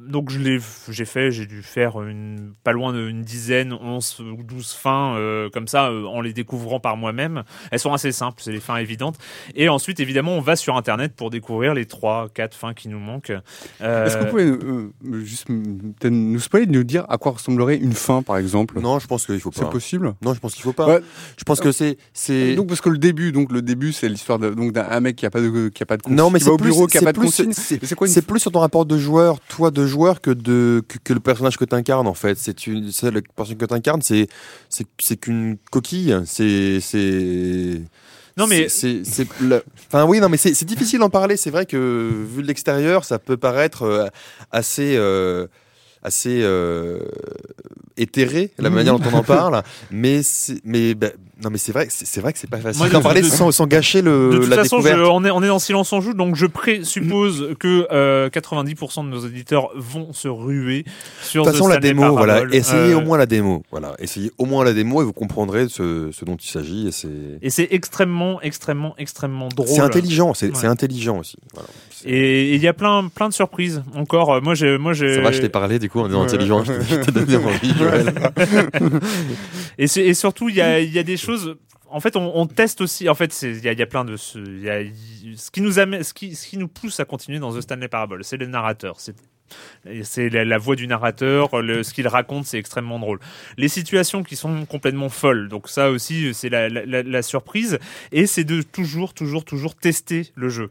[0.09, 4.43] donc je l'ai, j'ai fait, j'ai dû faire une, pas loin d'une dizaine, 11 ou
[4.43, 7.43] 12 fins euh, comme ça euh, en les découvrant par moi-même.
[7.71, 9.17] Elles sont assez simples, c'est des fins évidentes.
[9.55, 12.99] Et ensuite, évidemment, on va sur Internet pour découvrir les 3, 4 fins qui nous
[12.99, 13.33] manquent.
[13.81, 18.23] Euh, Est-ce que vous pouvez juste nous spoiler, nous dire à quoi ressemblerait une fin,
[18.23, 18.81] par exemple?
[18.81, 19.69] Non, je pense qu'il faut C'est pas.
[19.71, 20.15] possible?
[20.23, 20.87] Non, je pense qu'il faut pas.
[20.87, 21.01] Ouais.
[21.37, 24.39] Je pense que c'est c'est Donc parce que le début, donc le début, c'est l'histoire
[24.39, 26.31] de- donc d'un un mec qui a pas de qui a pas de consigne, non
[26.31, 27.53] mais qui c'est va au plus bureau, qui a c'est pas de plus- consigne.
[27.53, 30.31] c'est- Mais C'est quoi C'est plus sur ton rapport de joueur, toi de joueur, que
[30.31, 32.37] de que, que le personnage que tu incarnes en fait.
[32.39, 34.27] C'est une, c'est le personnage que tu incarnes, c'est
[34.69, 36.15] c'est c'est qu'une coquille.
[36.27, 37.81] C'est c'est
[38.37, 39.03] Non, mais- c'est
[39.89, 41.37] enfin oui non mais c'est c'est difficile d'en parler.
[41.37, 41.79] C'est vrai que
[42.35, 44.07] vu de l'extérieur, ça peut paraître euh,
[44.51, 45.47] assez euh,
[46.03, 46.99] assez euh,
[47.97, 48.75] éthéré la Mhm.
[48.75, 50.23] manière dont on en parle, mais
[50.65, 53.23] mais ben, non mais c'est vrai que c'est vrai que c'est pas facile d'en parler
[53.23, 55.59] de- sans, sans gâcher le de toute la façon, je- on, est, on est en
[55.59, 60.85] silence en joue, donc je présuppose que euh, 90% de nos auditeurs vont se ruer
[61.23, 62.43] sur De toute façon, la démo, voilà.
[62.53, 63.63] Essayez Euh, au moins la démo.
[63.71, 63.95] Voilà.
[63.99, 66.89] Essayez au moins la démo et vous comprendrez ce, ce dont il s'agit.
[66.89, 67.09] Et c'est,
[67.43, 69.69] Et c'est extrêmement, extrêmement, extrêmement drôle.
[69.69, 70.35] c'est intelligent.
[70.35, 70.67] C'est, Ouais.
[70.67, 71.37] intelligent aussi.
[71.55, 71.69] Voilà.
[72.05, 73.83] Et il y a plein, plein de surprises.
[73.95, 75.15] Encore, euh, moi, j'ai, moi, j'ai.
[75.17, 76.65] Ça va, je t'ai parlé du coup en disant intelligent.
[76.65, 77.75] Je t'ai- donné envie.
[79.79, 81.32] Et, surtout, il y a, il y a des choses.
[81.89, 83.09] En fait, on, teste aussi.
[83.09, 84.17] En fait, il y a, plein de.
[84.17, 84.39] Ce,
[85.37, 87.89] ce qui nous amène, ce qui, ce qui nous pousse à continuer dans The Stanley
[87.89, 88.99] Parable, c'est le narrateur.
[88.99, 89.15] C'est
[90.03, 93.21] c'est la, voix du narrateur, ce qu'il raconte, c'est extrêmement drôle.
[93.59, 97.79] Les situations qui sont complètement folles, donc ça aussi, c'est la surprise.
[98.13, 100.71] Et c'est de toujours, toujours, toujours tester le jeu.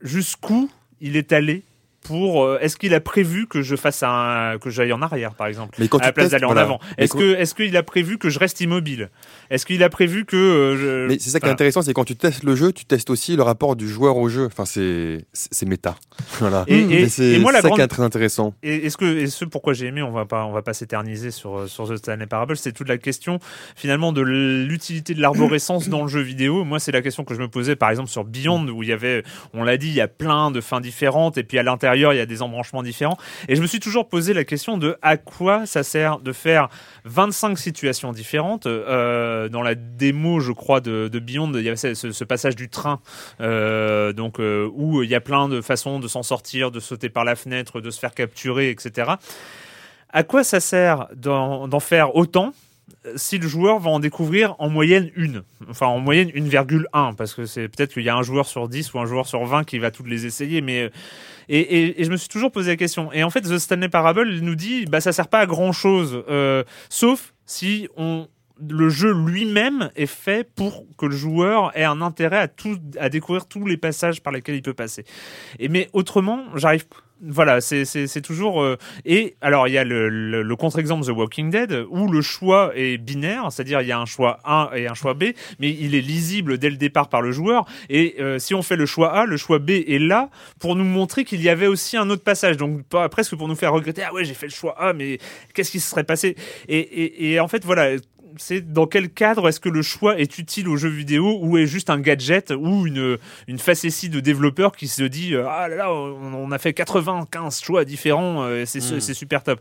[0.00, 1.62] Jusqu'où il est allé
[2.02, 2.44] pour.
[2.44, 5.76] euh, Est-ce qu'il a prévu que je fasse un, que j'aille en arrière, par exemple
[5.78, 6.80] Mais quand à la place d'aller en avant?
[6.96, 9.10] Est-ce que est-ce qu'il a prévu que je reste immobile?
[9.50, 12.04] Est-ce qu'il a prévu que euh, je Mais c'est ça qui est intéressant, c'est quand
[12.04, 14.46] tu testes le jeu, tu testes aussi le rapport du joueur au jeu.
[14.46, 15.96] Enfin, c'est, c'est, méta.
[16.40, 16.64] Voilà.
[16.68, 18.54] Et- et- et moi, la c'est ça grande- qui est très intéressant.
[18.62, 21.30] Et est-ce que et ce pourquoi j'ai aimé, on va pas on va pas s'éterniser
[21.30, 23.38] sur euh, sur The Stanley Parable, c'est toute la question
[23.76, 26.64] finalement de l'utilité de l'arborescence dans le jeu vidéo.
[26.64, 28.92] Moi, c'est la question que je me posais par exemple sur Beyond où il y
[28.92, 29.22] avait
[29.54, 32.00] on l'a dit, il y a plein de fins différentes et puis à l'intérieur, il
[32.00, 35.16] y a des embranchements différents et je me suis toujours posé la question de à
[35.16, 36.68] quoi ça sert de faire
[37.04, 41.94] 25 situations différentes euh, dans la démo, je crois de, de Beyond, il y avait
[41.94, 43.00] ce, passage du train
[43.40, 47.08] euh, donc euh, où il y a plein de façons de s'en sortir, de sauter
[47.08, 49.12] par la fenêtre, de se faire capturer, etc.
[50.10, 52.52] À quoi ça sert d'en faire autant
[53.16, 57.46] si le joueur va en découvrir en moyenne une, enfin en moyenne 1,1, parce que
[57.46, 59.78] c'est peut-être qu'il y a un joueur sur 10 ou un joueur sur 20 qui
[59.78, 60.90] va toutes les essayer, mais euh,
[61.48, 63.10] et, et, je me suis toujours posé la question.
[63.12, 66.22] Et en fait, The Stanley Parable nous dit, bah ça sert pas à grand chose,
[66.90, 68.28] sauf si on
[68.66, 73.08] le jeu lui-même est fait pour que le joueur ait un intérêt à tout, à
[73.08, 75.04] découvrir tous les passages par lesquels il peut passer.
[75.58, 76.86] Et mais autrement, j'arrive
[77.20, 81.50] voilà, c'est toujours euh, et alors il y a le, le, le contre-exemple The Walking
[81.50, 84.94] Dead où le choix est binaire, c'est-à-dire il y a un choix A et un
[84.94, 85.24] choix B,
[85.58, 88.76] mais il est lisible dès le départ par le joueur et euh, si on fait
[88.76, 91.96] le choix A, le choix B est là pour nous montrer qu'il y avait aussi
[91.96, 94.52] un autre passage, donc pas presque pour nous faire regretter ah ouais j'ai fait le
[94.52, 95.18] choix A mais
[95.54, 96.36] qu'est-ce qui se serait passé?
[96.68, 97.96] Et, et, et en fait voilà
[98.38, 101.66] c'est dans quel cadre est-ce que le choix est utile au jeu vidéo ou est
[101.66, 105.76] juste un gadget ou une, une facétie de développeur qui se dit euh, ah là
[105.76, 109.00] là on, a fait 95 choix différents euh, c'est Mm.
[109.00, 109.60] c'est super top.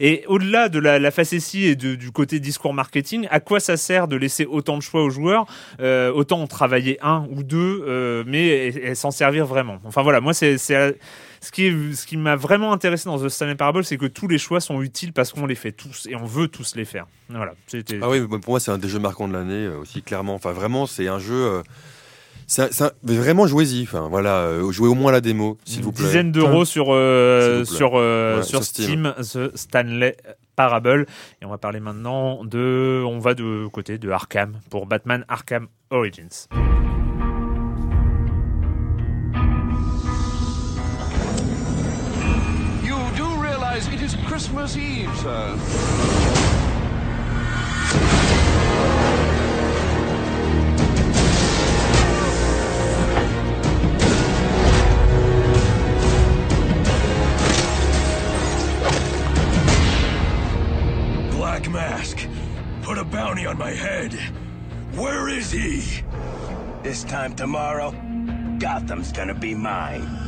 [0.00, 3.76] Et au-delà de la, la facétie et de- du côté discours marketing à quoi ça
[3.76, 5.46] sert de laisser autant de choix aux joueurs?
[5.80, 9.78] Euh, autant en travailler un ou deux euh, mais et- et s'en servir vraiment.
[9.84, 10.58] Enfin voilà moi c'est
[11.46, 14.28] ce qui, est- ce qui m'a vraiment intéressé dans The Stanley Parable, c'est que tous
[14.28, 17.06] les choix sont utiles parce qu'on les fait tous et on veut tous les faire.
[17.28, 17.54] Voilà.
[17.66, 17.98] C'était.
[18.02, 20.34] Ah oui, pour moi, c'est un des jeux marquants de l'année euh, aussi, clairement.
[20.34, 21.34] Enfin, vraiment, c'est un jeu.
[21.34, 21.62] euh,
[23.02, 23.82] vraiment, jouez-y.
[23.84, 26.04] Enfin, voilà, euh, jouez au moins la démo, s'il vous une plaît.
[26.06, 30.16] dizaine d'euros sur euh, sur euh, Ouais, sur sur Steam, The Stanley
[30.56, 31.06] Parable
[31.42, 35.66] et on va parler maintenant de on va de côté de Arkham pour Batman Arkham
[35.90, 36.46] Origins.
[44.06, 45.56] Is Christmas Eve, sir.
[61.32, 62.28] Black Mask,
[62.82, 64.12] put a bounty on my head.
[64.94, 66.04] Where is he?
[66.84, 67.90] This time tomorrow,
[68.60, 70.25] Gotham's gonna be mine.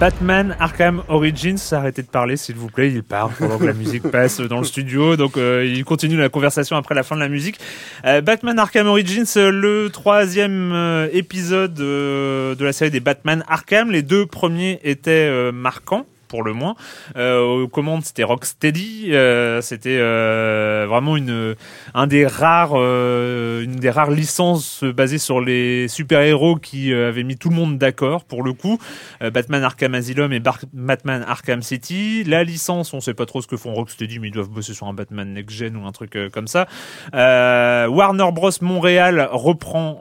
[0.00, 4.02] Batman Arkham Origins, arrêtez de parler s'il vous plaît, il part pendant que la musique
[4.12, 7.28] passe dans le studio, donc euh, il continue la conversation après la fin de la
[7.28, 7.58] musique.
[8.04, 13.90] Euh, Batman Arkham Origins, euh, le troisième euh, épisode de la série des Batman Arkham,
[13.90, 16.76] les deux premiers étaient marquants pour le moins.
[17.16, 19.08] Euh, aux commandes, c'était Rocksteady.
[19.12, 21.56] Euh, c'était euh, vraiment une,
[21.94, 27.36] un des rares, euh, une des rares licences basées sur les super-héros qui avaient mis
[27.36, 28.78] tout le monde d'accord pour le coup.
[29.20, 30.40] Batman Arkham Asylum et
[30.72, 32.24] Batman Arkham City.
[32.24, 34.86] La licence, on sait pas trop ce que font Rocksteady, mais ils doivent bosser sur
[34.86, 36.66] un Batman Next Gen ou un truc comme ça.
[37.12, 40.00] Warner Bros Montréal reprend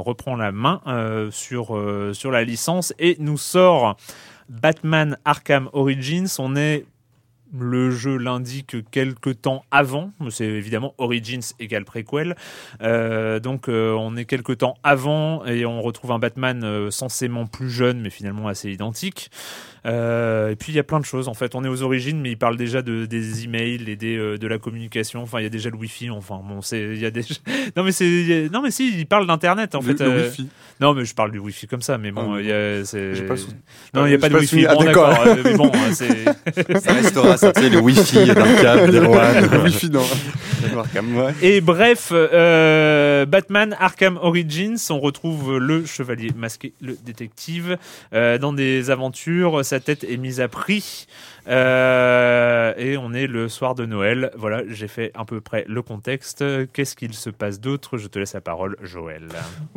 [0.00, 0.80] reprend la main
[1.30, 1.78] sur
[2.12, 3.96] sur la licence et nous sort
[4.50, 6.28] Batman Arkham Origins.
[6.38, 6.84] On est
[7.58, 12.36] le jeu l'indique quelques temps avant, c'est évidemment Origins égale préquel,
[12.82, 17.46] Euh, donc euh, on est quelques temps avant et on retrouve un Batman euh, censément
[17.46, 19.30] plus jeune mais finalement assez identique.
[19.86, 21.54] Euh, et puis il y a plein de choses en fait.
[21.54, 24.46] On est aux origines, mais il parle déjà de des emails et des euh, de
[24.46, 25.22] la communication.
[25.22, 26.10] Enfin, il y a déjà le Wi-Fi.
[26.10, 27.22] Enfin, bon, c'est il y a des
[27.76, 30.04] non mais c'est non mais si il parle d'internet en Le- fait.
[30.04, 30.48] le euh, Wi-Fi.
[30.80, 33.14] Non mais je parle du Wi-Fi comme ça, mais bon, Ah, il y a c'est
[33.14, 33.48] J'ai pas sou-
[33.94, 34.66] non il y a pas de Wi-Fi.
[34.66, 35.18] Ah, Bon, d'accord.
[35.26, 36.24] euh, mais bon, c'est
[36.80, 39.18] Ça restera, ça, tu sais, le Wi-Fi d'Arkham, des Rouen.
[39.52, 39.90] Le Wi-Fi
[41.16, 41.34] ouais.
[41.42, 47.76] Et bref, euh, Batman Arkham Origins, on retrouve le chevalier masqué, le détective,
[48.14, 49.64] euh, dans des aventures.
[49.70, 51.06] Sa tête est mise à prix.
[51.46, 54.32] Euh, et on est le soir de Noël.
[54.36, 56.42] Voilà, j'ai fait à peu près le contexte.
[56.72, 57.96] Qu'est-ce qu'il se passe d'autre?
[57.96, 59.28] Je te laisse la parole, Joël.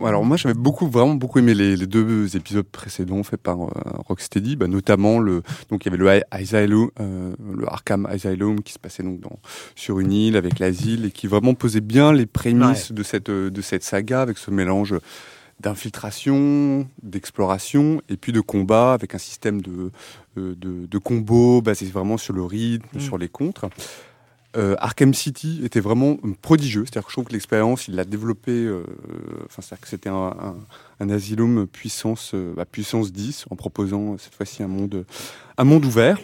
[0.03, 3.67] Alors moi j'avais beaucoup vraiment beaucoup aimé les, les deux épisodes précédents faits par euh,
[4.07, 8.73] Rocksteady, bah, notamment le donc il y avait le Asylum, euh, le Arkham Asylum qui
[8.73, 9.37] se passait donc dans
[9.75, 13.51] sur une île avec l'asile et qui vraiment posait bien les prémices de cette euh,
[13.51, 14.95] de cette saga avec ce mélange
[15.59, 19.91] d'infiltration, d'exploration et puis de combat avec un système de
[20.37, 22.99] euh, de, de combo basé vraiment sur le rythme, Mm.
[22.99, 23.65] sur les contres.
[24.55, 28.51] Euh, Arkham City était vraiment prodigieux, c'est-à-dire que je trouve que l'expérience, il l'a développé,
[28.51, 28.83] euh,
[29.45, 30.55] enfin, c'est-à-dire que c'était un, un,
[30.99, 35.05] un asylum puissance, euh, bah, puissance 10, en proposant cette fois-ci un monde,
[35.57, 36.19] un monde ouvert.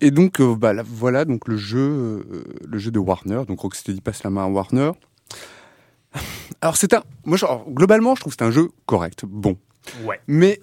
[0.00, 2.24] Et donc, bah, là, voilà donc le jeu,
[2.66, 3.42] le jeu de Warner.
[3.46, 4.92] Donc Rocksteady passe la main à Warner.
[6.60, 9.56] Alors c'est un, moi je- alors, globalement, je trouve que c'est un jeu correct, bon,
[10.04, 10.20] Ouais.
[10.26, 10.60] mais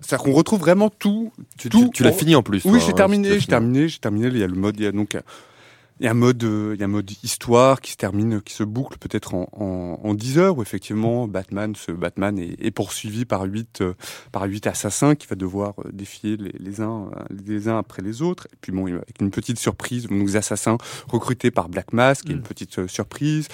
[0.00, 2.62] c'est-à-dire qu'on retrouve vraiment tout, Tu, Tout- tu- tu l'as fini en plus.
[2.64, 4.26] oui, toi, j'ai hein, terminé, j'ai terminé, j'ai terminé.
[4.28, 5.20] Il y a le mode, il y a donc euh,
[6.00, 8.42] Il y a un mode, euh, il y a un mode histoire qui se termine,
[8.42, 12.56] qui se boucle peut-être en, en, en 10 heures où effectivement Batman, ce Batman est,
[12.60, 13.94] est poursuivi par huit, euh,
[14.32, 18.02] par huit assassins qui va devoir euh, défier les, les uns, euh, les uns après
[18.02, 18.48] les autres.
[18.52, 20.78] Et puis bon, avec une petite surprise, des assassins
[21.08, 22.46] recrutés par Black Mask, il y a une Mm.
[22.48, 23.46] petite euh, surprise.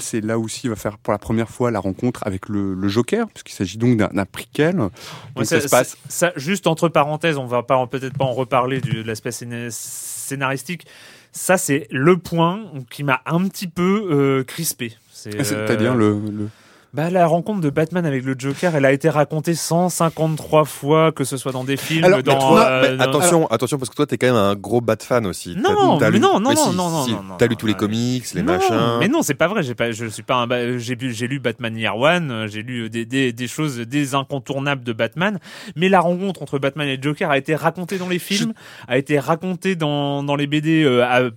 [0.00, 2.88] C'est là aussi, il va faire pour la première fois la rencontre avec le, le
[2.88, 4.76] Joker, puisqu'il s'agit donc d'un, prequel.
[4.76, 4.90] Donc
[5.36, 5.98] Ouais, ça, se passe.
[6.08, 10.86] ça- juste entre parenthèses, on va peut-être pas en reparler du, de l'aspect scéna- scénaristique.
[11.32, 14.96] Ça, c'est le point qui m'a un petit peu euh, crispé.
[15.26, 16.48] Euh, C'est-à-dire le, le-
[16.94, 21.24] bah, la rencontre de Batman avec le Joker, elle a été racontée 153 fois, que
[21.24, 22.38] ce soit dans des films, Alors, dans.
[22.38, 25.26] toi, euh, dans- attention, attention, parce que toi, t'es quand même un gros Bat fan
[25.26, 25.54] aussi.
[25.56, 28.74] Non, mais non, non, non, non, non, T'as lu tous les comics, les machins.
[29.00, 29.62] Mais non, c'est pas vrai.
[29.62, 30.78] J'ai pas, je suis pas un.
[30.78, 30.96] J'ai
[31.28, 32.30] lu Batman Year One.
[32.30, 35.38] euh, J'ai lu des, des, des choses, des incontournables de Batman.
[35.76, 38.52] Mais la rencontre entre Batman et le Joker a été racontée dans les films,
[38.88, 41.30] a été racontée dans dans les BD euh, à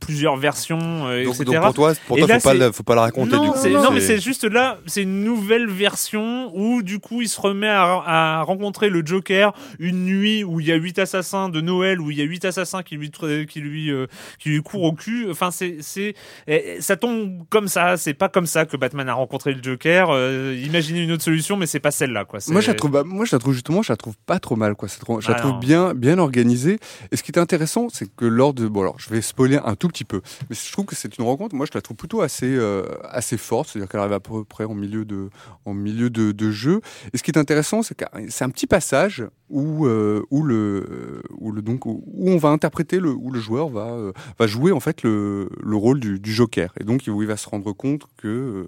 [0.00, 0.78] plusieurs versions,
[1.08, 1.44] euh, Donc, etc.
[1.52, 3.36] donc pour toi, pour Et toi, là, faut pas, c'est- le- faut pas la raconter
[3.36, 3.68] non, du coup.
[3.68, 7.68] non, mais c'est juste là, c'est une nouvelle version où du coup il se remet
[7.68, 12.00] à, à rencontrer le Joker une nuit où il y a huit assassins de Noël
[12.00, 13.10] où il y a huit assassins qui lui
[13.48, 14.06] qui lui euh,
[14.38, 15.26] qui lui courent au cul.
[15.30, 16.14] Enfin c'est c'est
[16.46, 17.96] eh, ça tombe comme ça.
[17.96, 20.08] C'est pas comme ça que Batman a rencontré le Joker.
[20.10, 22.38] Euh, imaginez une autre solution, mais c'est pas celle-là quoi.
[22.48, 24.56] Moi, je la trouve, bah, moi, je la trouve justement, je la trouve pas trop
[24.56, 24.88] mal, quoi.
[24.88, 25.58] C'est trop- Je la Ah, trouve non.
[25.58, 26.78] bien, bien organisée.
[27.12, 29.69] Et ce qui est intéressant, c'est que lors de, bon, alors, je vais spoiler un
[29.74, 31.54] tout petit peu, mais je trouve que c'est une rencontre.
[31.54, 33.68] Moi, je la trouve plutôt assez, euh, assez forte.
[33.68, 35.30] C'est-à-dire qu'elle arrive à peu près en milieu de,
[35.64, 36.80] en milieu de, jeu.
[37.12, 41.22] Et ce qui est intéressant, c'est que c'est un petit passage où, euh, où le,
[41.38, 44.72] où le, donc, où on va interpréter le, où le joueur va, euh, va jouer
[44.72, 46.72] en fait le, le rôle du, Joker.
[46.80, 48.66] Et donc, il va se rendre compte que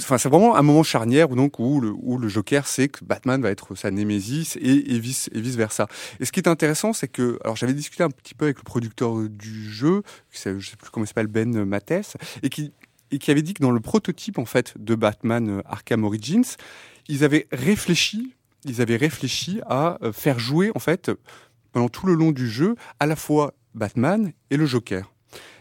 [0.00, 3.74] c'est vraiment un moment charnière où, donc, où, le, Joker sait que Batman va être
[3.74, 5.86] sa némésis et, vice, versa.
[6.20, 8.64] Et ce qui est intéressant, c'est que, alors j'avais discuté un petit peu avec le
[8.64, 10.02] producteur du jeu,
[10.32, 12.72] qui je sais plus comment il s'appelle, Ben Mathès, et qui,
[13.10, 16.56] et qui avait dit que dans le prototype, en fait, de Batman euh, Arkham Origins,
[17.08, 21.10] ils avaient réfléchi, ils avaient réfléchi à euh, faire jouer, en fait,
[21.72, 25.12] pendant tout le long du jeu, à la fois Batman et le Joker.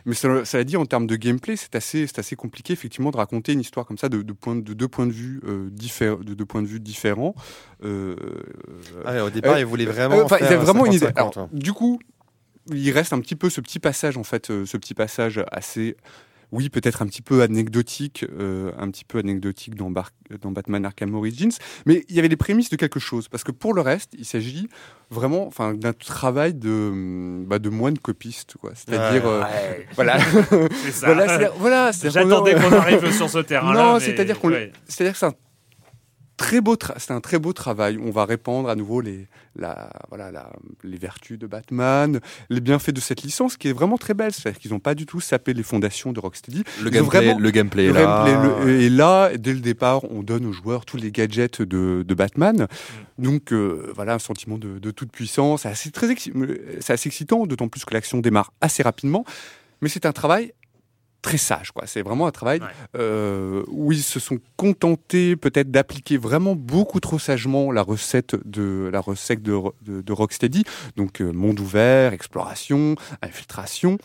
[0.05, 3.17] Mais ça, ça a dit en termes de gameplay, c'est assez, assez compliqué effectivement de
[3.17, 6.23] raconter une histoire comme ça de, de, point, de deux points de vue euh, diffé-
[6.23, 7.33] de deux points de vue différents.
[7.83, 8.15] Euh,
[9.05, 10.17] Ah au départ, euh, ils voulaient vraiment.
[10.19, 11.07] euh, enfin, faire ils vraiment une idée.
[11.07, 11.99] 50-50, Alors, du coup,
[12.71, 15.97] il reste un petit peu ce petit passage en fait, euh, ce petit passage assez,
[16.55, 20.85] oui, peut-être un petit peu anecdotique, euh, un petit peu anecdotique dans, Bar- dans Batman
[20.85, 21.51] Arkham Origins,
[21.85, 24.25] mais il y avait les prémices de quelque chose parce que pour le reste, il
[24.25, 24.67] s'agit
[25.11, 28.71] vraiment, enfin, d'un travail de, bah, de moine copiste, quoi.
[28.73, 30.17] C'est-à-dire, euh, Ouais, voilà,
[31.59, 33.83] voilà, J'attendais qu'on arrive sur ce terrain-là.
[33.83, 34.71] Non, mais- c'est-à-dire qu'on ouais.
[34.87, 35.33] c'est-à-dire que c'est un
[36.37, 37.97] très beau, c'est un très beau travail.
[38.01, 40.51] On va répandre à nouveau les, la, voilà, la-
[40.83, 42.19] les vertus de Batman,
[42.49, 44.33] les bienfaits de cette licence qui est vraiment très belle.
[44.33, 46.63] C'est-à-dire qu'ils n'ont pas du tout sapé les fondations de Rocksteady.
[46.83, 48.25] Le gameplay, vraiment- le gameplay Le là.
[48.25, 49.29] gameplay le- est là.
[49.33, 52.67] Et dès le départ, on donne aux joueurs tous les gadgets de, de Batman.
[53.17, 55.61] Donc euh, voilà, un sentiment de, de toute puissance.
[55.61, 56.33] C'est assez, très exci-
[56.81, 59.23] c'est assez excitant, d'autant plus que l'action démarre assez rapidement.
[59.81, 60.53] Mais c'est un travail
[61.25, 61.83] très sage, quoi.
[61.87, 62.67] C'est vraiment un travail Ouais.
[62.97, 68.89] euh, où ils se sont contentés peut-être d'appliquer vraiment beaucoup trop sagement la recette de
[68.93, 70.63] la recette de, de, de Rocksteady.
[70.95, 73.97] Donc euh, monde ouvert, exploration, infiltration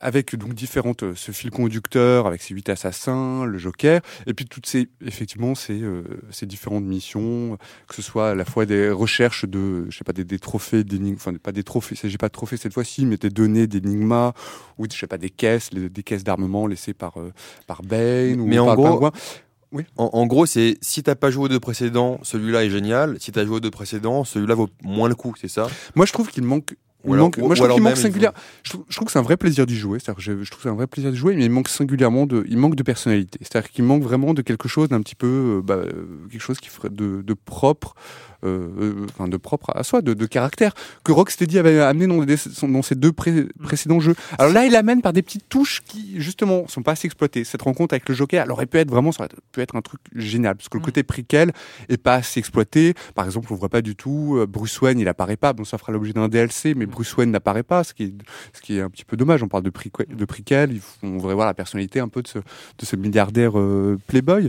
[0.00, 4.44] avec donc différentes euh, ce fil conducteur avec ces huit assassins, le Joker et puis
[4.44, 7.56] toutes ces effectivement ces euh, ces différentes missions
[7.88, 10.84] que ce soit à la fois des recherches de je sais pas des, des trophées
[10.84, 13.66] d'énigmes enfin pas des trophées il s'agit pas de trophées cette fois-ci mais des données
[13.66, 14.34] d'énigma
[14.78, 17.32] ou je sais pas des caisses les- des caisses d'armement laissées par euh,
[17.66, 19.12] par Bane ou en par gros- pingouin.
[19.96, 23.16] En, en gros, c'est si t'as pas joué aux deux précédents, celui-là est génial.
[23.20, 25.66] Si t'as joué aux deux précédents, celui-là vaut moins le coup, c'est ça?
[25.96, 26.76] Moi, je trouve qu'il manque.
[27.06, 28.32] Il Ou alors- manque- ou- moi, je ou trouve qu'il manque singulière.
[28.64, 29.98] Je trouve, je trouve que c'est un vrai plaisir d'y jouer.
[29.98, 32.26] C'est-à-dire, je, je trouve que c'est un vrai plaisir de jouer, mais il manque singulièrement
[32.26, 33.38] de, il manque de personnalité.
[33.42, 36.58] C'est-à-dire qu'il manque vraiment de quelque chose d'un petit peu, euh, bah, euh, quelque chose
[36.60, 38.35] qui ferait de, de propre, euh, euh,
[39.08, 40.72] enfin de propre à soi, de, de caractère
[41.04, 44.14] que Rocksteady avait amené dans, des- dans ses deux pré- précédents jeux.
[44.38, 47.44] Alors là, il l'amène par des petites touches qui, justement, sont pas assez exploitées.
[47.44, 49.82] Cette rencontre avec le Joker, elle aurait pu être vraiment, ça aurait pu être un
[49.82, 50.84] truc génial, parce que le Mm.
[50.86, 51.52] côté préquel
[51.88, 52.94] est pas assez exploité.
[53.14, 55.52] Par exemple, on voit pas du tout euh, Bruce Wayne, il apparaît pas.
[55.52, 58.14] Bon, ça fera l'objet d'un DLC, mais Bruce Wayne n'apparaît pas, ce qui est,
[58.52, 59.42] ce qui est un petit peu dommage.
[59.42, 60.26] On parle de, prequel, de
[60.80, 64.48] faut- on voudrait voir la personnalité un peu de ce, de ce milliardaire euh, playboy.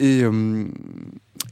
[0.00, 0.64] Et, euh,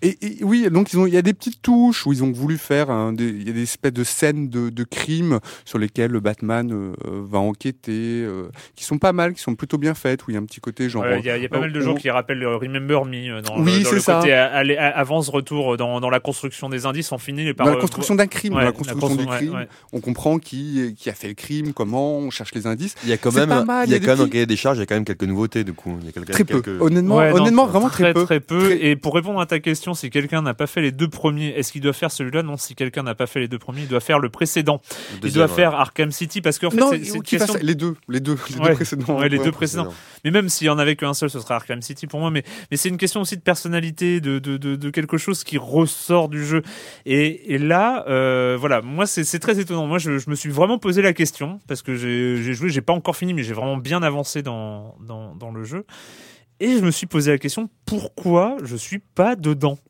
[0.03, 2.33] et, et oui, donc ils ont, il y a des petites touches où ils ont
[2.33, 6.11] voulu faire, des, il y a des espèces de scènes de, de crimes sur lesquelles
[6.11, 7.93] le Batman euh, va enquêter,
[8.25, 10.45] euh, qui sont pas mal, qui sont plutôt bien faites, où il y a un
[10.45, 11.03] petit côté genre.
[11.05, 12.57] Ouais, Il y, a- il y a pas mal de gens on- qui rappellent euh,
[12.57, 14.19] Remember Me euh, dans, Oui, le, dans c'est le ça.
[14.21, 17.13] côté avance-retour dans, dans la construction des indices.
[17.13, 19.27] On finit par Dans la euh, construction d'un crime, ouais, dans la construction constru- du
[19.27, 19.69] crime, ouais.
[19.93, 22.95] on comprend qui, qui a fait le crime, comment, on cherche les indices.
[23.05, 24.07] Il y a quand C'est même, pas mal, il y a il y a des
[24.07, 25.63] quand même dans le petits- cahier des charges, il y a quand même quelques nouveautés
[25.65, 25.97] du coup.
[26.01, 26.61] Il y a quelques, Très peu.
[26.61, 28.25] quelques- Honnêtement, Ouais, non, honnêtement, vraiment très, peu.
[28.25, 28.59] Très peu.
[28.59, 31.49] Très- Et pour répondre à ta question, si quelqu'un n'a pas fait les deux premiers,
[31.51, 32.43] est-ce qu'il doit faire celui-là?
[32.43, 34.81] Non, si quelqu'un n'a pas fait les deux premiers, il doit faire le précédent.
[35.23, 35.53] le il doit ouais.
[35.53, 37.67] faire Arkham City parce qu'en fait, non, c'est- c'est une qu'il fasse question.
[37.67, 38.69] les deux, les deux, les Ouais.
[38.71, 39.19] deux précédents.
[39.19, 39.93] Ouais, les deux précédents.
[40.25, 42.31] Mais même s'il y en avait qu'un seul, ce serait Arkham City pour moi.
[42.31, 45.59] Mais, mais c'est une question aussi de personnalité, de, de, de, de quelque chose qui
[45.59, 46.63] ressort du jeu.
[47.07, 49.87] Et, et là, euh, voilà, moi c'est c'est très étonnant.
[49.87, 52.81] Moi, je, je me suis vraiment posé la question parce que j'ai j'ai joué, j'ai
[52.83, 55.85] pas encore fini, mais j'ai vraiment bien avancé dans, dans, dans le jeu.
[56.63, 59.81] Et je me suis posé la question pourquoi je suis pas dedans?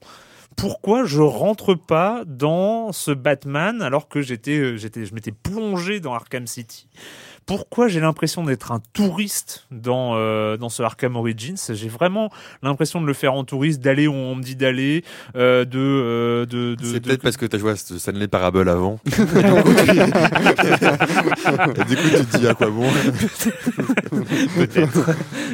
[0.56, 6.46] Pourquoi je rentre pas dans ce Batman alors que euh, je m'étais plongé dans Arkham
[6.46, 6.88] City?
[7.46, 11.56] Pourquoi j'ai l'impression d'être un touriste dans euh, dans ce Arkham Origins?
[11.70, 12.30] J'ai vraiment
[12.62, 15.04] l'impression de le faire en touriste, d'aller où on me dit d'aller,
[15.36, 17.98] euh, de, euh, de de C'est de- peut-être parce que tu as joué à ce
[17.98, 18.98] Stanley Parable avant.
[21.76, 22.88] Et du coup, tu te dis à quoi bon?
[24.56, 25.10] Peut-être.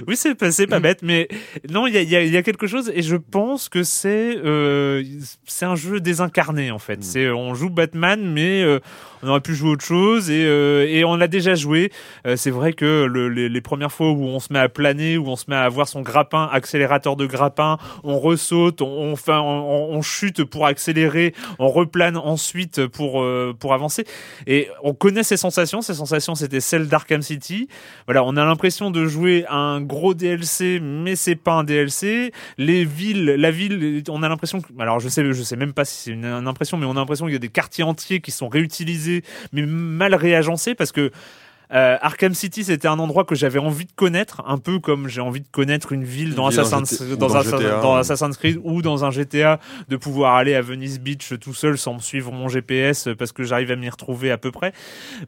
[0.06, 1.28] oui, c'est pas, c'est pas bête, mais
[1.70, 4.36] non, il y a, y, a, y a quelque chose et je pense que c'est
[4.44, 5.02] euh,
[5.46, 7.02] c'est un jeu désincarné en fait.
[7.02, 8.80] C'est on joue Batman, mais euh,
[9.22, 11.77] on aurait pu jouer autre chose et euh, et on l'a déjà joué.
[12.26, 15.28] Euh, c'est vrai que le, les, premières fois où on se met à planer, où
[15.28, 20.66] on se met à avoir son grappin, accélérateur de grappin, on ressaute, on, chute pour
[20.66, 24.04] accélérer, on replane ensuite pour euh, pour avancer.
[24.46, 25.82] Et on connaît ces sensations.
[25.82, 27.68] Ces sensations, c'était celles d'Arkham City.
[28.06, 32.32] Voilà, on a l'impression de jouer un gros DLC, mais c'est pas un DLC.
[32.58, 36.04] Les villes, la ville, on a l'impression alors je sais, je sais même pas si
[36.04, 38.48] c'est une impression, mais on a l'impression qu'il y a des quartiers entiers qui sont
[38.48, 39.22] réutilisés,
[39.52, 41.10] mais mal réagencés parce que
[41.72, 45.20] euh, Arkham City, c'était un endroit que j'avais envie de connaître, un peu comme j'ai
[45.20, 47.34] envie de connaître une ville dans, ville Assassin's, dans,
[47.96, 51.76] Assassin's- dans Creed ou dans un GTA, de pouvoir aller à Venice Beach tout seul
[51.76, 54.72] sans me suivre mon GPS parce que j'arrive à m'y retrouver à peu près.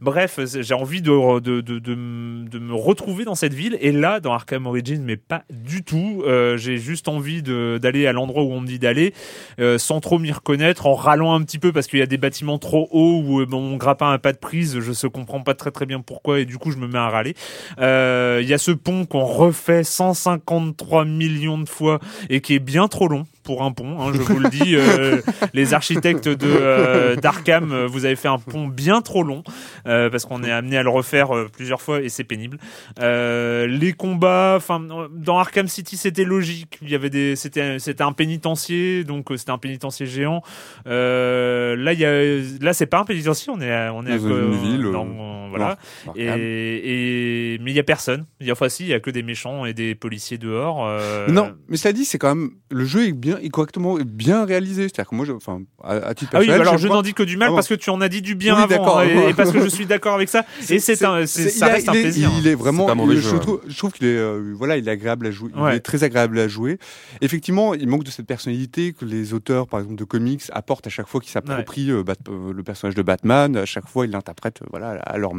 [0.01, 3.77] Bref, j'ai envie de, de, de, de, me retrouver dans cette ville.
[3.81, 6.23] Et là, dans Arkham Origins, mais pas du tout.
[6.27, 9.15] Euh, j'ai juste envie d'aller à l'endroit où on me dit d'aller,
[9.59, 12.19] euh, sans trop m'y reconnaître, en râlant un petit peu parce qu'il y a des
[12.19, 14.81] bâtiments trop hauts où euh, mon grappin a pas de prise.
[14.81, 17.09] Je ne comprends pas très très bien pourquoi et du coup je me mets à
[17.09, 17.35] râler.
[17.81, 22.61] Euh, Il y a ce pont qu'on refait 153 millions de fois et qui est
[22.61, 24.01] bien trop long pour un pont.
[24.01, 25.21] hein, je vous le dis, euh,
[25.55, 29.43] les architectes de euh, d'Arkham, euh, vous avez fait un pont bien trop long
[29.89, 32.59] euh, parce qu'on est amené à le refaire euh, plusieurs fois et c'est pénible.
[33.01, 34.81] Euh, les combats, enfin
[35.13, 36.79] dans Arkham City c'était logique.
[36.81, 40.43] Il y avait des, c'était c'était un pénitencier donc euh, c'était un pénitencier géant.
[40.87, 44.13] Euh, là il y a, là c'est pas un pénitencier, on est à, on est
[44.13, 45.77] à une ville, euh, dans- voilà.
[46.07, 46.15] Arkham.
[46.17, 48.27] Et, et mais il y a personne.
[48.41, 50.87] Il y a enfin si, il y a que des méchants et des policiers dehors.
[50.87, 54.83] euh, Non, mais ça dit, c'est quand même le jeu est bien, correctement bien réalisé.
[54.83, 57.15] C'est-à-dire que moi, je, enfin, à, à titre Ah oui, personnel, alors je n'en dis
[57.15, 57.57] que du mal Ah bon.
[57.57, 59.69] parce que tu en as dit du bien Oui, avant et, et parce que je
[59.71, 60.45] suis d'accord avec ça.
[60.69, 62.31] Et c'est un, ça reste un plaisir.
[62.39, 65.27] Il est vraiment, je, jeu, trouve, je trouve qu'il est, euh, voilà, il est agréable
[65.27, 65.51] à jouer.
[65.57, 65.73] Ouais.
[65.73, 66.79] Il est très agréable à jouer.
[67.21, 70.91] Effectivement, il manque de cette personnalité que les auteurs, par exemple, de comics apportent à
[70.91, 73.57] chaque fois qu'ils s'approprient euh, euh, le personnage de Batman.
[73.57, 75.31] À chaque fois, ils l'interprètent, voilà, à leur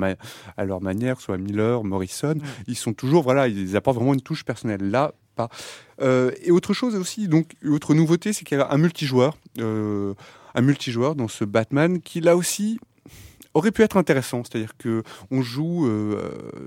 [0.57, 2.35] à leur manière, soit Miller, Morrison.
[2.67, 4.89] Ils sont toujours, voilà, ils apportent vraiment une touche personnelle.
[4.89, 5.49] Là, pas.
[6.01, 10.13] Euh, et autre chose aussi, donc, autre nouveauté, c'est qu'il y a un multijoueur, euh,
[10.55, 12.79] un multijoueur dans ce Batman qui, là aussi,
[13.53, 14.43] aurait pu être intéressant.
[14.43, 16.19] C'est-à-dire que on joue, euh,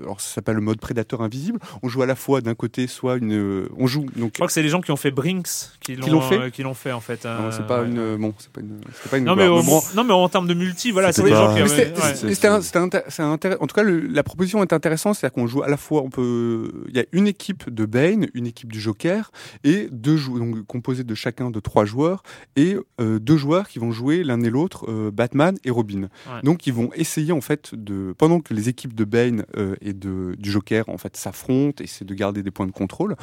[0.03, 1.59] alors ça s'appelle le mode prédateur invisible.
[1.83, 4.31] On joue à la fois d'un côté, soit une, euh, on joue donc.
[4.33, 5.47] Je crois que c'est les gens qui ont fait Brinks
[5.81, 7.25] qui l'ont fait euh, qui l'ont fait en fait.
[7.25, 7.87] Non, c'est pas ouais.
[7.87, 9.25] une, bon, c'est pas une, c'est pas une.
[9.25, 9.59] Non mais, gloire.
[9.59, 11.67] au- bon, non mais en termes de multi, voilà, c'est des gens qui ouais.
[11.67, 15.77] c'est intér- En tout cas, le- la proposition est intéressante, c'est-à-dire qu'on joue à la
[15.77, 19.31] fois, on peut, il y a une équipe de Bane, une équipe du Joker
[19.63, 22.23] et deux joueurs, donc composés de chacun de trois joueurs
[22.55, 26.03] et deux joueurs qui vont jouer l'un et l'autre Batman et Robin.
[26.03, 26.41] Ouais.
[26.43, 29.93] Donc ils vont essayer en fait de, pendant que les équipes de Bane euh, et
[29.93, 33.15] de du Joker en fait s'affrontent, essaient de garder des points de contrôle.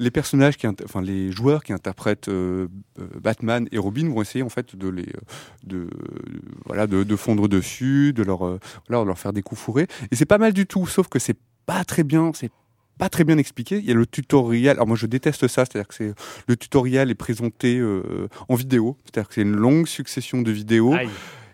[0.00, 2.66] Les personnages qui, enfin les joueurs qui interprètent euh,
[2.98, 5.06] euh, Batman et Robin vont essayer en fait de les,
[5.62, 5.88] de,
[6.64, 8.38] voilà, de, fondre dessus, de leur,
[8.88, 9.86] voilà, leur faire des coups fourrés.
[10.10, 12.50] Et c'est pas mal du tout, sauf que c'est pas très bien, c'est
[12.98, 13.78] pas très bien expliqué.
[13.78, 14.72] Il y a le tutoriel.
[14.72, 16.12] Alors moi je déteste ça, c'est-à-dire que c'est
[16.48, 17.80] le tutoriel est présenté
[18.48, 20.96] en vidéo, c'est-à-dire que c'est une longue succession de vidéos.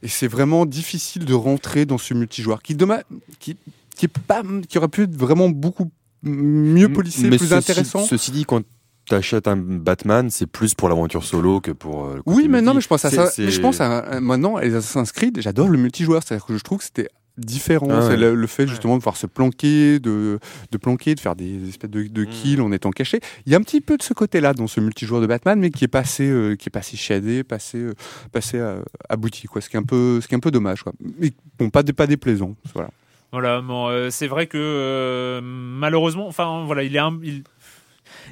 [0.02, 3.00] Et c'est vraiment difficile de rentrer dans ce multijoueur qui demain
[3.38, 3.56] qui
[3.96, 5.90] qui est pas qui aurait pu être vraiment beaucoup
[6.22, 8.00] mieux policé, Mais plus ceci- intéressant.
[8.04, 8.62] Ceci dit, quand
[9.08, 12.04] t'achètes un Batman, c'est plus pour l'aventure solo que pour.
[12.06, 13.30] euh, Oui, mais non, mais je pense à ça.
[13.38, 16.22] Mais je pense à, à- maintenant, les Assassin's Creed, j'adore le multijoueur.
[16.22, 17.08] C'est-à-dire que je trouve que c'était
[17.40, 17.88] différent.
[17.90, 20.38] Ah c'est le, le fait justement de pouvoir se planquer, de,
[20.70, 23.20] de planquer, de faire des espèces de, de kills en étant caché.
[23.46, 25.70] Il y a un petit peu de ce côté-là dans ce multijoueur de Batman, mais
[25.70, 27.94] qui est passé, euh, qui est passé shadé, passé, euh,
[28.32, 29.60] passé euh, abouti, quoi.
[29.60, 30.92] Ce qui est un peu, ce qui est un peu dommage, quoi.
[31.18, 32.54] Mais bon, pas, pas déplaisant.
[32.74, 32.90] Voilà.
[33.32, 37.44] Voilà, bon, euh, c'est vrai que euh, malheureusement, enfin voilà, il est un, il,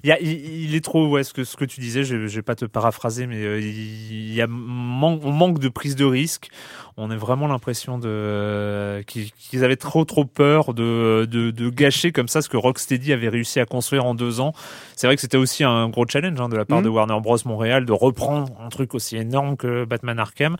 [0.04, 2.26] il, y a- il- il est trop, ouais, ce que, ce que tu disais, je,
[2.26, 5.96] je vais pas te paraphraser, mais euh, il y a man- on manque de prise
[5.96, 6.48] de risque.
[6.96, 12.26] On a vraiment l'impression de qu'ils avaient trop trop peur de, de, de gâcher comme
[12.28, 14.52] ça ce que Rocksteady avait réussi à construire en deux ans.
[14.96, 16.84] C'est vrai que c'était aussi un gros challenge hein, de la part Mhm.
[16.84, 20.56] de Warner Bros Montréal de reprendre un truc aussi énorme que Batman Arkham.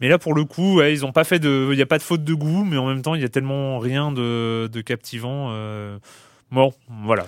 [0.00, 1.98] Mais là, pour le coup, ouais, ils ont pas fait de, il y a pas
[1.98, 4.80] de faute de goût, mais en même temps, il y a tellement rien de, de
[4.80, 5.48] captivant.
[5.50, 5.98] euh,
[6.50, 6.72] Bon,
[7.04, 7.26] voilà.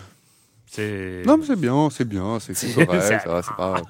[0.66, 1.22] C'est.
[1.26, 2.54] Non, mais c'est bien, c'est bien, c'est
[2.86, 3.82] correct, c'est- ça va, c'est pas.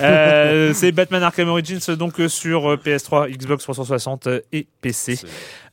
[0.00, 5.18] Euh, c'est Batman Arkham Origins donc euh, sur euh, PS3, Xbox 360 et PC.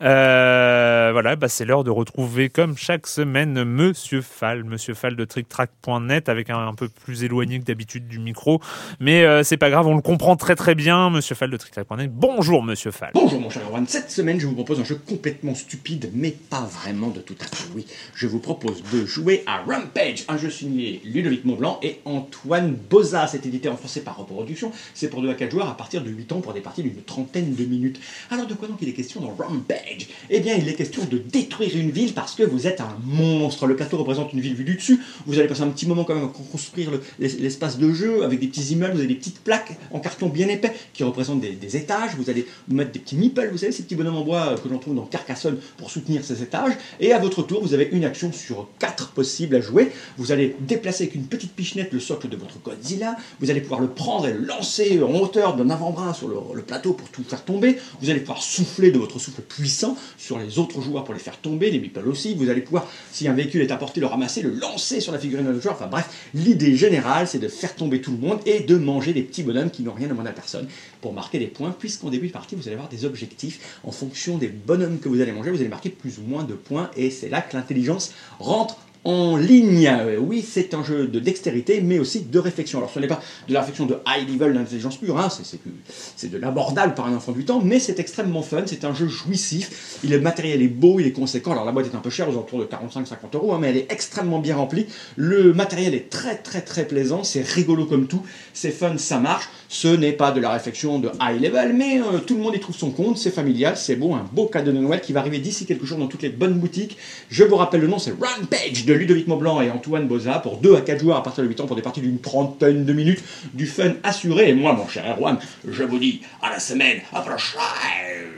[0.01, 5.25] Euh, voilà, bah, c'est l'heure de retrouver comme chaque semaine Monsieur Fall, Monsieur Fall de
[5.25, 8.61] TrickTrack.net avec un, un peu plus éloigné que d'habitude du micro,
[8.99, 11.09] mais euh, c'est pas grave, on le comprend très très bien.
[11.09, 12.11] Monsieur Fall de TrickTrack.net.
[12.13, 13.11] Bonjour Monsieur Fall.
[13.13, 16.61] Bonjour mon cher Erwan, cette semaine je vous propose un jeu complètement stupide, mais pas
[16.61, 17.85] vraiment de tout à fait, oui.
[18.15, 23.27] Je vous propose de jouer à Rampage, un jeu signé Ludovic Montblanc et Antoine Boza.
[23.27, 26.09] C'est édité en français par reproduction, c'est pour 2 à 4 joueurs à partir de
[26.09, 27.99] 8 ans pour des parties d'une trentaine de minutes.
[28.29, 30.07] Alors de quoi donc il est question dans Rampage?
[30.29, 33.67] Eh bien il est question de détruire une ville parce que vous êtes un monstre.
[33.67, 36.15] Le plateau représente une ville vue du dessus, vous allez passer un petit moment quand
[36.15, 39.15] même à construire le- l'es- l'espace de jeu avec des petits immeubles, vous avez des
[39.15, 43.15] petites plaques en carton bien épais qui représentent des, étages, vous allez mettre des petits
[43.15, 45.89] meeples, vous savez, ces petits bonhommes en bois euh, que l'on trouve dans Carcassonne pour
[45.91, 49.61] soutenir ces étages, et à votre tour, vous avez une action sur quatre possibles à
[49.61, 49.91] jouer.
[50.17, 53.81] Vous allez déplacer avec une petite pichenette le socle de votre Godzilla, vous allez pouvoir
[53.81, 57.43] le prendre et le lancer en hauteur d'un avant-bras sur le, plateau pour tout faire
[57.43, 61.19] tomber, vous allez pouvoir souffler de votre souffle puissant sur les autres joueurs pour les
[61.19, 64.41] faire tomber, les meeples aussi, vous allez pouvoir, si un véhicule est apporté, le ramasser,
[64.41, 68.01] le lancer sur la figurine de joueur, enfin bref, l'idée générale, c'est de faire tomber
[68.01, 70.67] tout le monde et de manger des petits bonhommes qui n'ont rien demandé à personne.
[71.01, 74.37] Pour marquer des points, puisqu'en début de partie, vous allez avoir des objectifs en fonction
[74.37, 77.09] des bonhommes que vous allez manger, vous allez marquer plus ou moins de points, et
[77.09, 79.87] c'est là que l'intelligence rentre en ligne.
[79.87, 82.77] Euh, Oui, c'est un jeu de dextérité, mais aussi de réflexion.
[82.79, 86.37] Alors, ce n'est pas de la réflexion de high level d'intelligence pure, hein, c'est- de
[86.37, 89.97] l'abordable par un enfant du temps, mais c'est extrêmement fun, c'est un jeu jouissif.
[90.03, 91.51] Il, le matériel est beau, il est conséquent.
[91.51, 93.77] Alors, la boîte est un peu chère, aux alentours de 45-50 euros, hein, mais elle
[93.77, 94.85] est extrêmement bien remplie.
[95.15, 98.21] Le matériel est très, très, très plaisant, c'est rigolo comme tout,
[98.53, 99.49] c'est fun, ça marche.
[99.67, 102.59] Ce n'est pas de la réflexion de high level, mais euh, tout le monde y
[102.59, 105.39] trouve son compte, c'est familial, c'est beau, un beau cadeau de Noël qui va arriver
[105.39, 106.97] d'ici quelques jours dans toutes les bonnes boutiques.
[107.29, 110.75] Je vous rappelle le nom, c'est Rampage de Ludovic Maublanc et Antoine Boza pour 2
[110.75, 113.23] à 4 joueurs à partir de 8 ans pour des parties d'une trentaine de minutes,
[113.53, 114.49] du fun assuré.
[114.49, 115.37] Et moi, mon cher Erwan,
[115.67, 117.61] je vous dis à la semaine prochaine.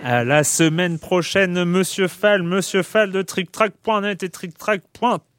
[0.03, 4.29] À la semaine prochaine, Monsieur Fall, Monsieur Fall de TrickTrack.net et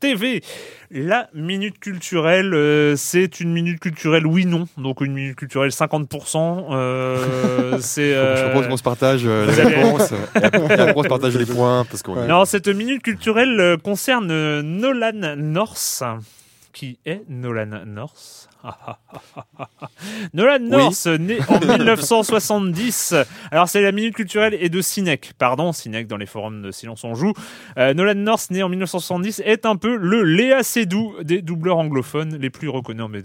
[0.04, 0.42] TrickTrack.tv.
[0.90, 4.68] La minute culturelle, euh, c'est une minute culturelle oui/non.
[4.78, 6.66] Donc une minute culturelle 50%.
[6.70, 8.12] Euh, c'est.
[8.12, 10.12] Je euh, propose qu'on se partage euh, les réponses
[10.94, 15.36] on se partage les points parce qu'on Non, cette minute culturelle euh, concerne euh, Nolan
[15.36, 16.02] North.
[16.72, 18.48] Qui est Nolan North
[20.34, 23.14] Nolan North, né en 1970.
[23.50, 25.32] Alors, c'est la minute culturelle et de Cinec.
[25.38, 27.32] Pardon, Cinec dans les forums de Silence on joue.
[27.78, 32.36] Euh, Nolan North, né en 1970, est un peu le Léa Seydoux des doubleurs anglophones
[32.36, 33.06] les plus reconnus.
[33.10, 33.22] Mais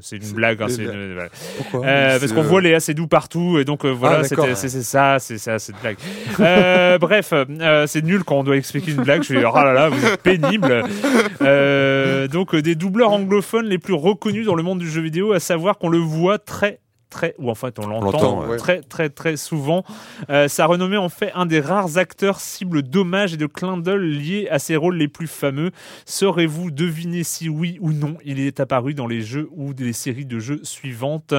[0.00, 0.60] c'est une blague.
[0.62, 1.28] hein, une-.
[1.56, 4.68] Pourquoi Euh, parce qu'on euh, voit Léa Seydoux partout et donc euh, voilà Ah, c'est
[4.82, 5.96] ça c'est ça cette blague
[6.40, 9.72] Euh, bref euh, c'est nul quand on doit expliquer une blague je suis oh là
[9.72, 10.84] là vous êtes pénible
[11.42, 15.32] Euh, donc euh, des doubleurs anglophones les plus reconnus dans le monde du jeu vidéo
[15.32, 16.80] à savoir qu'on le voit très
[17.10, 18.56] très ou en fait on l'entend ouais.
[18.56, 19.84] très très très souvent
[20.30, 24.10] euh, sa renommée en fait un des rares acteurs cibles d'hommages et de clins d'œil
[24.10, 25.70] liés à ses rôles les plus fameux
[26.04, 30.26] saurez-vous deviner si oui ou non il est apparu dans les jeux ou les séries
[30.26, 31.34] de jeux suivantes?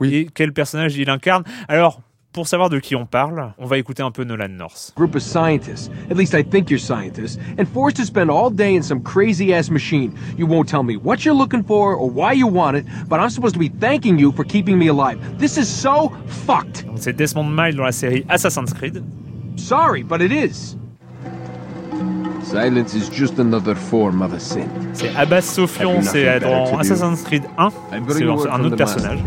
[0.00, 0.14] Oui.
[0.14, 1.44] et quel personnage il incarne?
[1.68, 2.00] Alors
[2.32, 4.92] pour savoir de qui on parle, on va écouter un peu Nolan North.
[4.96, 5.90] group of scientists.
[6.10, 7.38] At least I think you're scientists.
[7.58, 10.12] And forced to spend all day in some crazy ass machine.
[10.38, 13.30] You won't tell me what you're looking for or why you want it, but I'm
[13.30, 15.18] supposed to be thanking you for keeping me alive.
[15.38, 16.10] This is so
[16.46, 16.86] fucked.
[16.96, 19.02] C'est Desmond Miles dans la série Assassin's Creed.
[19.56, 20.76] Sorry, but it is.
[22.42, 24.68] Silence is just another form of a sin.
[24.94, 25.66] C'est Abbas you
[26.02, 26.78] c'est dans?
[26.78, 27.72] Assassin's Creed 1.
[27.92, 29.20] I'm bringing C'est un autre personnage.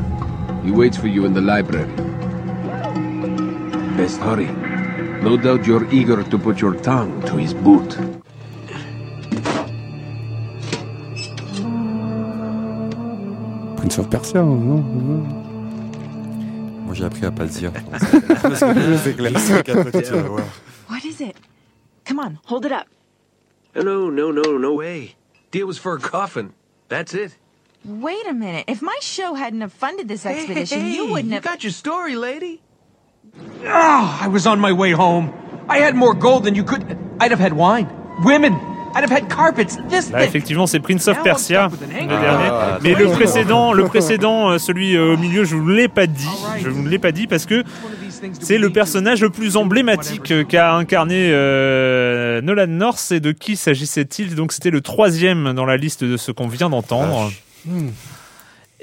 [0.64, 1.88] He waits for you in the library.
[3.97, 4.47] Best hurry.
[5.21, 7.97] No doubt you're eager to put your tongue to his boot.
[13.77, 15.23] Prince of Persia, non, non
[16.85, 17.71] Moi, j'ai appris à pas le dire.
[18.41, 19.39] Parce que c'est clair.
[19.39, 20.45] C'est qu'après, tu vas voir.
[20.89, 21.35] What is it?
[22.05, 22.87] Come on, hold it up.
[23.75, 25.15] No, no, no, no way.
[25.51, 26.53] Deal was for a coffin.
[26.89, 27.37] That's it.
[27.85, 28.65] Wait a minute.
[28.67, 31.43] If my show hadn't have funded this expedition, hey, you wouldn't you have.
[31.43, 32.61] got your story, lady.
[33.67, 35.29] Oh, I was on my way home.
[35.69, 36.83] I had more gold than you could.
[37.19, 37.88] I'd have had wine,
[38.23, 38.53] women.
[38.93, 39.75] I'd have had carpets.
[39.89, 40.27] This Là, thing.
[40.29, 42.47] effectivement, c'est Prince of Persia, le dernier.
[42.49, 46.07] Ah, Mais le précédent, le précédent, euh, celui euh, au milieu, je vous l'ai pas
[46.07, 46.29] dit.
[46.63, 47.63] Je vous l'ai pas dit parce que
[48.39, 53.11] c'est le personnage le plus emblématique qu'a incarné euh, Nolan North.
[53.11, 54.33] Et de qui s'agissait-il?
[54.36, 57.31] Donc, c'était le troisième dans la liste de ce qu'on vient d'entendre.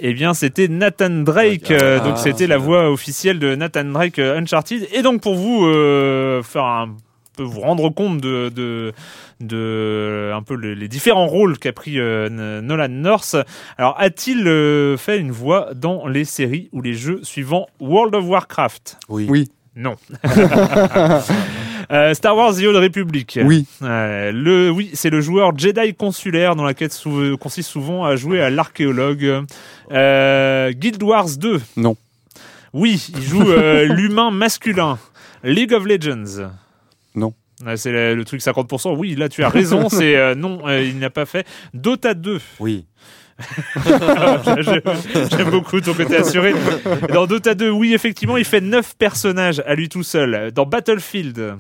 [0.04, 1.70] Eh bien, c'était Nathan Drake.
[1.70, 4.88] euh, Ah, donc, c'était la voix officielle de Nathan Drake euh, Uncharted.
[4.92, 6.96] Et donc, pour vous euh, faire un
[7.36, 8.92] peu vous rendre compte de, de,
[9.40, 12.28] de un peu le- les différents rôles qu'a pris euh,
[12.60, 13.36] Nolan North.
[13.78, 18.24] Alors, a-t-il euh, fait une voix dans les séries ou les jeux suivants World of
[18.26, 18.98] Warcraft?
[19.08, 19.26] Oui.
[19.30, 19.48] Oui.
[19.76, 19.94] Non.
[21.90, 23.38] Euh, Star Wars The Old Republic.
[23.44, 23.66] Oui.
[23.82, 28.16] Euh, le, oui, c'est le joueur Jedi consulaire dont la quête sou- consiste souvent à
[28.16, 29.44] jouer à l'archéologue.
[29.90, 31.60] Euh, Guild Wars 2.
[31.76, 31.96] Non.
[32.72, 33.44] Oui, il joue
[33.94, 34.98] l'humain masculin.
[35.44, 36.50] League of Legends.
[37.14, 37.34] Non.
[37.76, 38.96] C'est le, le truc 50%.
[38.96, 39.88] Oui, là tu as raison.
[39.90, 41.46] c'est non, il n'a pas fait.
[41.74, 42.40] Dota 2.
[42.60, 42.84] Oui.
[45.30, 46.54] J'aime beaucoup ton côté assuré.
[47.12, 50.50] Dans Dota 2, oui, effectivement, il fait 9 personnages à lui tout seul.
[50.52, 51.56] Dans Battlefield,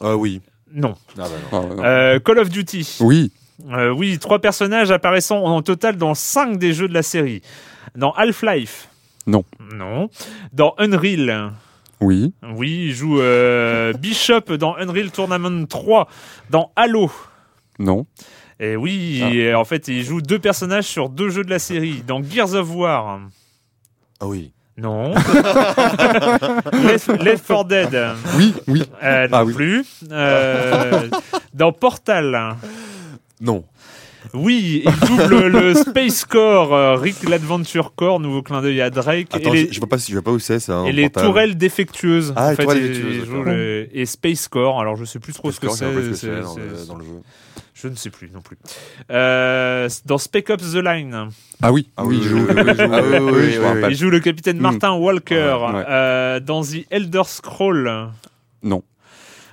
[0.00, 0.40] Ah oui.
[0.72, 0.94] non.
[1.18, 1.58] Ah bah non.
[1.70, 1.84] Ah, non.
[1.84, 3.32] Euh, Call of Duty, Oui.
[3.70, 7.42] Euh, oui, trois personnages apparaissant en total dans 5 des jeux de la série.
[7.94, 8.88] Dans Half-Life,
[9.26, 9.44] Non.
[9.74, 10.08] non.
[10.52, 11.52] Dans Unreal,
[12.00, 12.32] Oui.
[12.54, 16.08] oui, il joue euh, Bishop dans Unreal Tournament 3.
[16.48, 17.10] Dans Halo,
[17.78, 18.06] Non.
[18.60, 22.02] Et oui, et en fait, il joue deux personnages sur deux jeux de la série.
[22.06, 23.20] Dans Gears of War,
[24.20, 24.52] Ah oui.
[24.76, 25.12] Non.
[26.84, 27.98] Left, Left 4 Dead.
[28.36, 28.54] Oui.
[28.66, 28.82] Oui.
[29.02, 29.52] Euh, non Ah oui.
[29.54, 29.84] plus.
[30.10, 31.08] Euh,
[31.54, 32.56] dans Portal.
[33.40, 33.64] Non.
[34.34, 39.28] Oui, il double le Space Core, euh, Rick l'Adventure Core, nouveau clin d'œil à Drake.
[39.32, 40.74] Attends, et les, je, vois pas je vois pas où c'est ça.
[40.74, 42.32] et en les tourelles défectueuses.
[42.36, 44.78] Ah, en les fait, tourelles défectueuses, le- et Space Core.
[44.80, 47.10] Alors, je sais plus trop ce que ce dans, c'est- dans le jeu.
[47.82, 48.58] Je ne sais plus non plus.
[49.10, 51.28] Euh, dans Spec Ops The Line,
[51.62, 51.88] Ah oui.
[51.96, 52.16] Ah oui.
[52.16, 54.62] oui, il joue- oui, oui, il joue- ah joue le capitaine Hmm.
[54.62, 55.56] Martin Walker.
[55.60, 55.84] Ouais, ouais.
[55.88, 58.08] Euh, dans The Elder Scroll.
[58.62, 58.82] Non.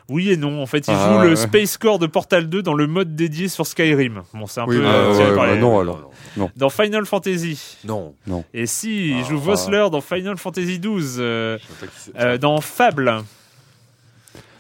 [0.10, 0.62] Oui et non.
[0.62, 1.36] En fait, il Ah, joue le ouais.
[1.36, 4.22] Space Core de Portal 2 dans le mode dédié sur Skyrim.
[4.34, 6.12] Bon, c'est un Oui, peu bah, euh, tiré ouais, par bah, les- non, alors.
[6.56, 7.78] Dans Final Fantasy.
[7.86, 8.14] Non.
[8.54, 9.46] Et si, il joue Ah.
[9.46, 11.18] Vossler dans Final Fantasy 12.
[11.20, 12.20] euh, Je sais pas qui c'est.
[12.22, 13.24] euh, dans Fable.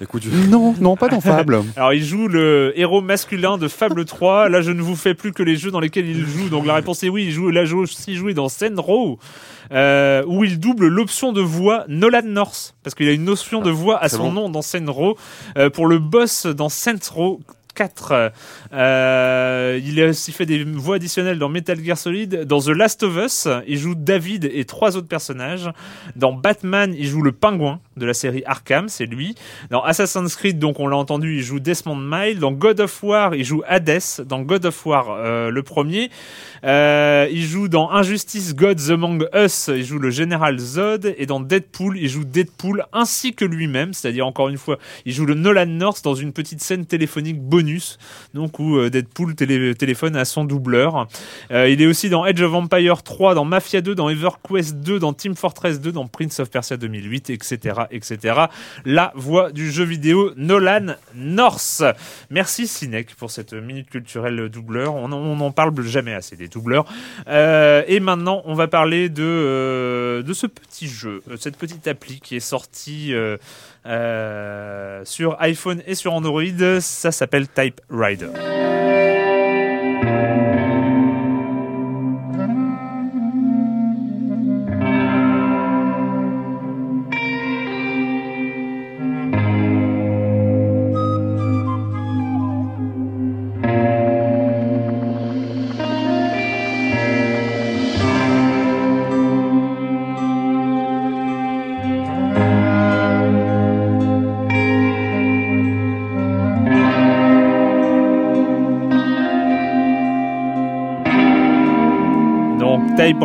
[0.01, 1.63] Écoute, je- Non, non, pas dans Fable.
[1.75, 4.47] Alors, il joue le héros masculin de Fable 3.
[4.49, 6.49] Là, je ne vous fais plus que les jeux dans lesquels il joue.
[6.49, 7.25] Donc, la réponse est oui.
[7.25, 9.17] Il joue, joué- aussi joué dans Senro,
[9.71, 12.75] euh, où il double l'option de voix Nolan North.
[12.83, 14.31] Parce qu'il a une notion de voix à son bon.
[14.33, 15.17] nom dans Senro.
[15.57, 17.39] euh, pour le boss dans Senro
[17.78, 18.32] 4.
[18.73, 22.45] Euh, il a aussi fait des voix additionnelles dans Metal Gear Solid.
[22.45, 25.69] Dans The Last of Us, il joue David et trois autres personnages.
[26.15, 29.36] Dans Batman, il joue le pingouin de la série Arkham, c'est lui.
[29.69, 32.39] Dans Assassin's Creed, donc on l'a entendu, il joue Desmond Miles.
[32.39, 34.01] Dans God of War, il joue Hades.
[34.25, 36.09] Dans God of War, euh, le premier.
[36.63, 41.13] Euh, il joue dans Injustice Gods Among Us, il joue le général Zod.
[41.17, 43.93] Et dans Deadpool, il joue Deadpool ainsi que lui-même.
[43.93, 47.97] C'est-à-dire, encore une fois, il joue le Nolan North dans une petite scène téléphonique bonus.
[48.33, 51.07] Donc, où euh, Deadpool télé- téléphone à son doubleur.
[51.51, 54.99] Euh, il est aussi dans Edge of Empire 3, dans Mafia 2, dans EverQuest 2,
[54.99, 58.35] dans Team Fortress 2, dans Prince of Persia 2008, etc., etc.
[58.85, 61.83] La voix du jeu vidéo Nolan North.
[62.29, 64.95] Merci Cinec pour cette minute culturelle doubleur.
[64.95, 66.85] On n'en parle jamais assez des doubleurs.
[67.27, 72.19] Euh, et maintenant, on va parler de, euh, ce petit jeu, euh, cette petite appli
[72.19, 73.13] qui est sortie
[75.05, 76.79] sur iPhone et sur Android.
[76.79, 78.29] Ça s'appelle Type Rider.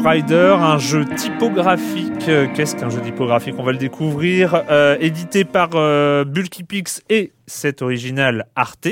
[0.02, 2.28] Typewriter, un jeu typographique.
[2.28, 3.54] Euh, Qu'est-ce qu'un jeu typographique?
[3.56, 4.64] On va le découvrir.
[4.68, 8.88] Euh, édité par euh, Bulky Pix et cet original Arte.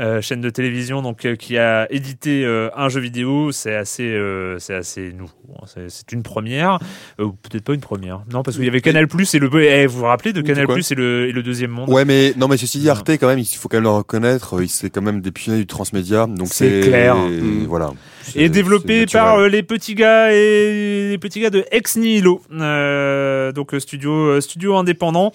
[0.00, 3.50] Euh, chaîne de télévision donc euh, qui a édité euh, un jeu vidéo.
[3.52, 5.32] C'est assez, euh, c'est assez nouveau.
[5.66, 6.78] C'est- C'est une première,
[7.20, 8.20] Euh, ou peut-être pas une première.
[8.32, 9.50] Non, parce qu'il y avait Canal Plus et le.
[9.62, 11.88] Eh, vous vous rappelez de Canal Plus et le, et le deuxième monde?
[11.90, 14.62] Ouais, mais non, mais ceci dit, Arte, quand même, il faut quand même le reconnaître.
[14.62, 16.26] il- C'est quand même des pionniers du transmédia.
[16.26, 17.16] Donc C'est clair.
[17.16, 17.64] et Mm.
[17.66, 17.90] Voilà.
[18.36, 23.74] et développé par les petits gars et les petits gars de Ex Nihilo, euh, donc
[23.78, 25.32] studio studio indépendant.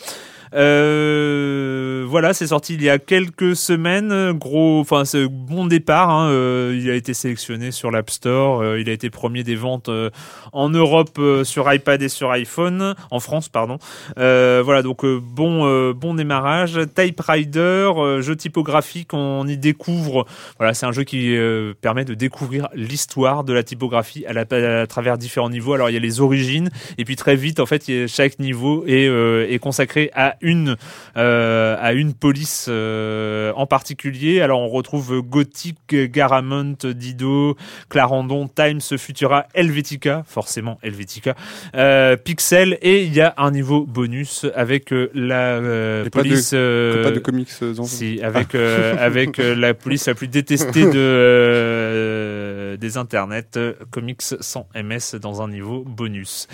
[0.55, 4.33] Euh, voilà, c'est sorti il y a quelques semaines.
[4.33, 6.09] Gros, enfin, c'est bon départ.
[6.09, 8.61] hein, euh, il a été sélectionné sur l'App Store.
[8.61, 9.89] euh, il a été premier des ventes
[10.51, 13.77] en Europe sur iPad et sur iPhone, en France, pardon.
[14.15, 16.79] Voilà, donc bon, bon démarrage.
[16.95, 20.25] Typewriter, jeu typographique, on y découvre.
[20.57, 21.35] Voilà, c'est un jeu qui
[21.81, 25.73] permet de découvrir l'histoire de la typographie à, travers différents niveaux.
[25.73, 29.59] Alors il y a les origines, et puis très vite, en fait, chaque niveau est
[29.59, 30.75] consacré à une
[31.17, 34.41] euh, à une police euh, en particulier.
[34.41, 35.77] Alors on retrouve Gothic,
[36.11, 37.57] Garamond, Dido,
[37.89, 41.33] Clarendon, Times, Futura, Helvetica, forcément Helvetica,
[41.75, 45.57] euh, Pixel, et il y a un niveau bonus avec la
[46.05, 46.51] Et pas de- police.
[46.51, 47.49] Pas de comics
[47.85, 53.43] si, avec euh, avec la police la plus détestée de des internets,
[53.91, 56.47] Comics sans MS dans un niveau bonus.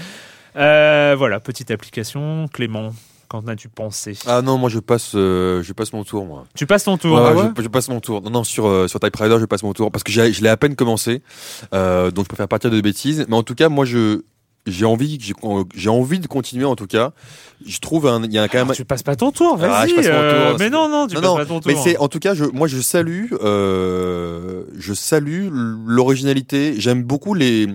[0.55, 2.47] Euh, voilà, petite application.
[2.51, 2.93] Clément,
[3.29, 6.43] qu'en as-tu pensé Ah non, moi je passe, euh, je passe mon tour, moi.
[6.55, 7.63] Tu passes ton tour Ouais, ah je- ouais?
[7.63, 8.21] je, passe mon tour.
[8.21, 10.57] Non, non, sur, euh, sur Typewriter, je passe mon tour parce que je l'ai à
[10.57, 11.21] peine commencé,
[11.73, 13.25] euh, donc je préfère partir de bêtises.
[13.29, 14.21] Mais en tout cas, moi, je
[14.67, 15.17] j'ai envie,
[15.73, 16.65] j'ai envie de continuer.
[16.65, 17.13] En tout cas,
[17.65, 18.75] je trouve il y a quand même.
[18.75, 19.71] Tu passes pas ton tour, vas-y.
[19.71, 21.71] Ah, je passe mon euh, tour, mais non, non, tu passes pas ton tour.
[21.71, 25.47] Mais c'est en tout cas, je, moi, je salue, je salue
[25.85, 26.75] l'originalité.
[26.77, 27.67] J'aime beaucoup les,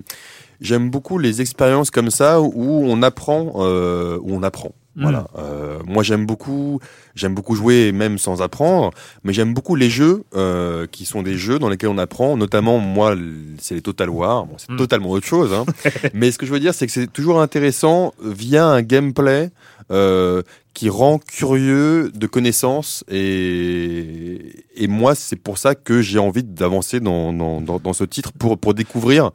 [0.61, 4.73] j'aime beaucoup les expériences comme ça où on apprend, où on apprend.
[4.95, 5.01] Mm.
[5.03, 5.27] Voilà.
[5.37, 6.79] Euh, moi, j'aime beaucoup,
[7.15, 8.91] j'aime beaucoup jouer même sans apprendre,
[9.23, 12.37] mais j'aime beaucoup les jeux euh, qui sont des jeux dans lesquels on apprend.
[12.37, 13.15] Notamment, moi,
[13.59, 14.45] c'est les Total War.
[14.45, 14.77] Bon, c'est Mm.
[14.77, 15.53] totalement autre chose.
[15.53, 15.65] Hein.
[16.13, 19.49] mais ce que je veux dire, c'est que c'est toujours intéressant via un gameplay.
[19.91, 20.41] Euh,
[20.73, 26.99] qui rend curieux de connaissances et, et moi c'est pour ça que j'ai envie d'avancer
[26.99, 29.29] dans, dans, dans, dans ce titre pour, pour découvrir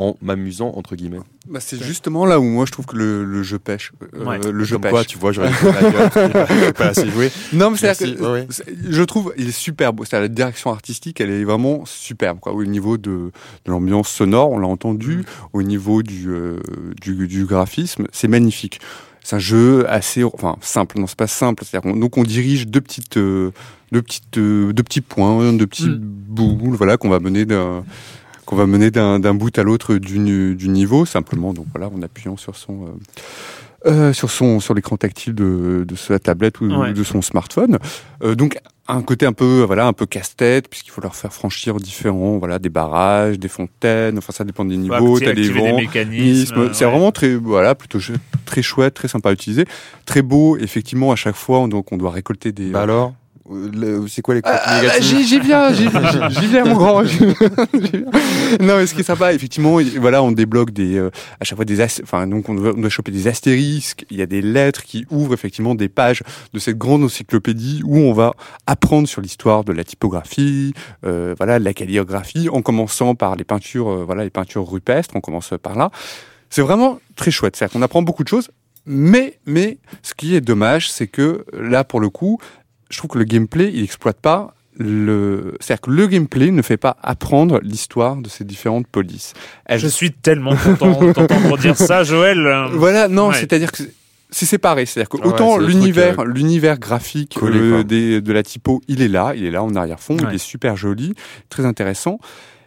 [0.00, 1.18] en m'amusant entre guillemets.
[1.48, 3.92] Bah, c'est justement là où moi je trouve que le, le jeu pêche.
[4.14, 4.38] Euh, Ouais.
[4.50, 4.90] Le jeu Comme pêche.
[4.92, 5.50] quoi, tu vois, j'aurais
[6.72, 7.30] pas- assez joué.
[7.52, 10.04] Non, mais c'est ouais, c'est- je trouve il est super beau.
[10.04, 12.38] C'est la direction artistique, elle est vraiment superbe.
[12.40, 12.52] Quoi.
[12.54, 13.30] Au niveau de,
[13.64, 15.18] de l'ambiance sonore, on l'a entendu.
[15.18, 15.24] Mm.
[15.52, 16.58] Au niveau du, euh,
[17.00, 18.80] du, du graphisme, c'est magnifique.
[19.22, 20.98] C'est un jeu assez, enfin simple.
[20.98, 21.64] Non, c'est pas simple.
[21.64, 23.50] C'est-à-dire qu'on- donc on dirige deux petites, euh,
[23.92, 25.98] deux petites, euh, deux petits points, deux petits Mm.
[26.00, 27.84] boules, voilà, qu'on va mener d'un
[28.50, 31.52] qu'on va mener d'un bout à l'autre du, du niveau, simplement.
[31.54, 32.88] Donc voilà, en appuyant sur son euh,
[33.86, 36.92] euh, sur son sur l'écran tactile de, de sa tablette ou Ouais.
[36.92, 37.78] de son smartphone.
[38.24, 41.76] Euh, donc un côté un peu voilà un peu casse-tête puisqu'il faut leur faire franchir
[41.76, 44.18] différents voilà des barrages, des fontaines.
[44.18, 45.18] Enfin ça dépend des niveaux.
[45.20, 45.76] T'as des vents.
[45.76, 46.90] mécanismes, C'est ouais.
[46.90, 48.00] vraiment très voilà plutôt
[48.44, 49.64] très chouette, très sympa à utiliser,
[50.06, 50.56] très beau.
[50.58, 53.14] Effectivement à chaque fois on- donc on doit récolter des Bah alors?
[54.08, 55.88] C'est quoi les ah, ah, J'y viens, j'y
[56.46, 57.02] viens, mon grand.
[58.60, 61.56] Non, mais ce qui est sympa, effectivement, il- voilà, on débloque des, euh, à chaque
[61.56, 64.04] fois des, enfin, donc on doit, on doit choper des astérisques.
[64.10, 66.22] Il y a des lettres qui ouvrent effectivement des pages
[66.52, 68.34] de cette grande encyclopédie où on va
[68.66, 70.72] apprendre sur l'histoire de la typographie,
[71.04, 75.14] euh, voilà, de la calligraphie, en commençant par les peintures, euh, voilà, les peintures rupestres.
[75.16, 75.90] On commence par là.
[76.50, 77.56] C'est vraiment très chouette.
[77.56, 78.50] C'est-à-dire qu'on apprend beaucoup de choses.
[78.86, 82.38] Mais, mais, ce qui est dommage, c'est que là, pour le coup,
[82.90, 86.76] je trouve que le gameplay, il exploite pas le, c'est-à-dire que le gameplay ne fait
[86.76, 89.34] pas apprendre l'histoire de ces différentes polices.
[89.68, 92.38] Je suis tellement content de t'entendre dire ça, Joël.
[92.72, 93.34] Voilà, non, Ouais.
[93.34, 93.82] c'est-à-dire que
[94.30, 94.86] c'est séparé.
[94.86, 99.02] C'est-à-dire que Ah ouais, autant l'univers, euh, l'univers graphique euh, des, de la typo, il
[99.02, 100.26] est là, il est là en arrière-fond, Ouais.
[100.30, 101.14] il est super joli,
[101.50, 102.18] très intéressant.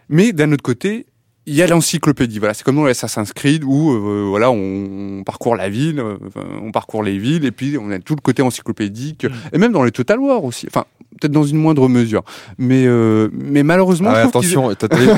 [0.09, 1.07] Mais d'un autre côté,
[1.45, 2.39] il y a l'encyclopédie.
[2.39, 6.17] Voilà, c'est comme dans Assassin's Creed où euh, voilà, on, on parcourt la ville, euh,
[6.61, 9.29] on parcourt les villes, et puis on a tout le côté encyclopédique, Mm.
[9.53, 10.67] et même dans les Total War aussi.
[10.67, 10.85] Enfin,
[11.19, 12.23] peut-être dans une moindre mesure,
[12.57, 15.13] mais euh, mais malheureusement, Ah ouais, attention, t'as vu mon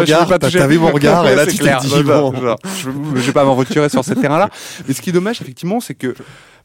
[0.00, 2.32] regard, pas t'as vu mon regard, et là tu t'es dit bon.
[2.64, 4.50] je, je vais pas m'aventurer sur ce terrain-là.
[4.86, 6.14] Mais ce qui est dommage, effectivement, c'est que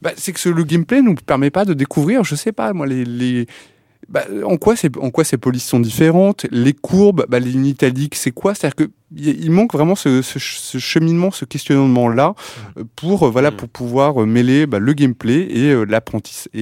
[0.01, 2.86] bah, c'est que ce- le gameplay nous permet pas de découvrir, je sais pas, moi,
[2.86, 3.45] les, les
[4.10, 8.16] bah, en quoi ces en quoi ces polices sont différentes, les courbes, bah, les italiques,
[8.16, 8.53] c'est quoi?
[8.53, 12.34] C'est-à-dire que il manque vraiment ce, ce, ce cheminement, ce questionnement-là
[12.78, 15.74] euh, pour euh, voilà pour pouvoir euh, mêler bah, le gameplay et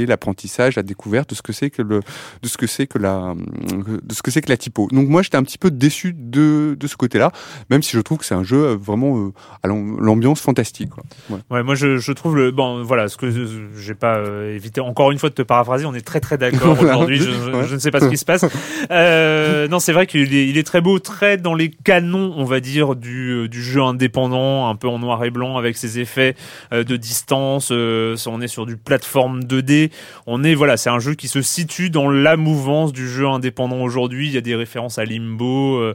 [0.03, 2.01] l'apprentissage la découverte de ce que c'est que le
[2.41, 4.87] de ce que c'est que la euh, de ce que c'est que la typo.
[4.91, 7.31] Donc moi j'étais un petit peu déçu de de ce côté-là,
[7.69, 9.31] même si je trouve que c'est un jeu vraiment
[9.63, 10.89] à l'am- l'ambiance fantastique.
[10.89, 11.03] Quoi.
[11.29, 11.39] Ouais.
[11.49, 14.81] Ouais, moi je, je trouve le bon voilà ce que je- j'ai pas euh, évité
[14.81, 16.95] encore une fois de te paraphraser, on est très très d'accord Voilà.
[16.95, 17.17] aujourd'hui.
[17.17, 17.67] Je, je- Ouais.
[17.67, 18.45] je ne sais pas ce qui se passe.
[18.91, 22.43] Euh, non, c'est vrai qu'il est, il est très beau, très dans les canons, on
[22.43, 25.99] va dire du euh, du jeu indépendant, un peu en noir et blanc avec ses
[25.99, 26.35] effets
[26.71, 27.69] euh, de distance.
[27.71, 29.91] euh, on est sur du plateforme 2D.
[30.27, 33.81] On est voilà, c'est un jeu qui se situe dans la mouvance du jeu indépendant
[33.81, 34.27] aujourd'hui.
[34.27, 35.93] Il y a des références à Limbo.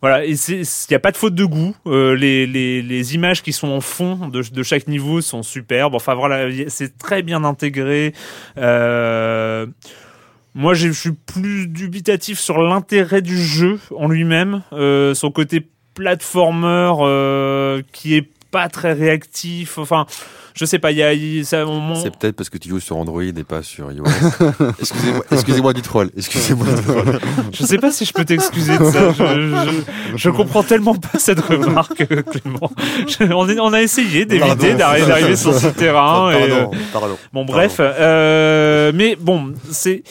[0.00, 0.36] voilà, il
[0.90, 1.74] n'y a pas de faute de goût.
[1.86, 5.94] Les, images qui sont en fond de, chaque niveau sont superbes.
[5.94, 8.12] Enfin voilà, c'est très bien intégré.
[10.58, 16.92] Moi, je suis plus dubitatif sur l'intérêt du jeu en lui-même, euh, son côté platformer
[17.00, 19.78] euh, qui est pas très réactif.
[19.78, 20.06] Enfin,
[20.54, 20.90] je sais pas.
[20.90, 23.32] Il y a, il- ça, on- C'est peut-être parce que tu joues sur Android et
[23.44, 24.04] pas sur iOS.
[24.80, 26.10] excusez-moi, excusez-moi du troll.
[26.16, 27.20] Excusez-moi du troll.
[27.52, 29.12] Je sais pas si je peux t'excuser de ça.
[29.12, 32.70] Je, je, je comprends tellement pas cette remarque, Clément.
[33.06, 36.30] Je- on, est- on a essayé d'éviter d'arriver sur ce terrain.
[36.32, 37.18] et, Pardon, euh, pardon.
[37.32, 37.76] Bon, bref.
[37.80, 40.02] euh, mais bon, c'est.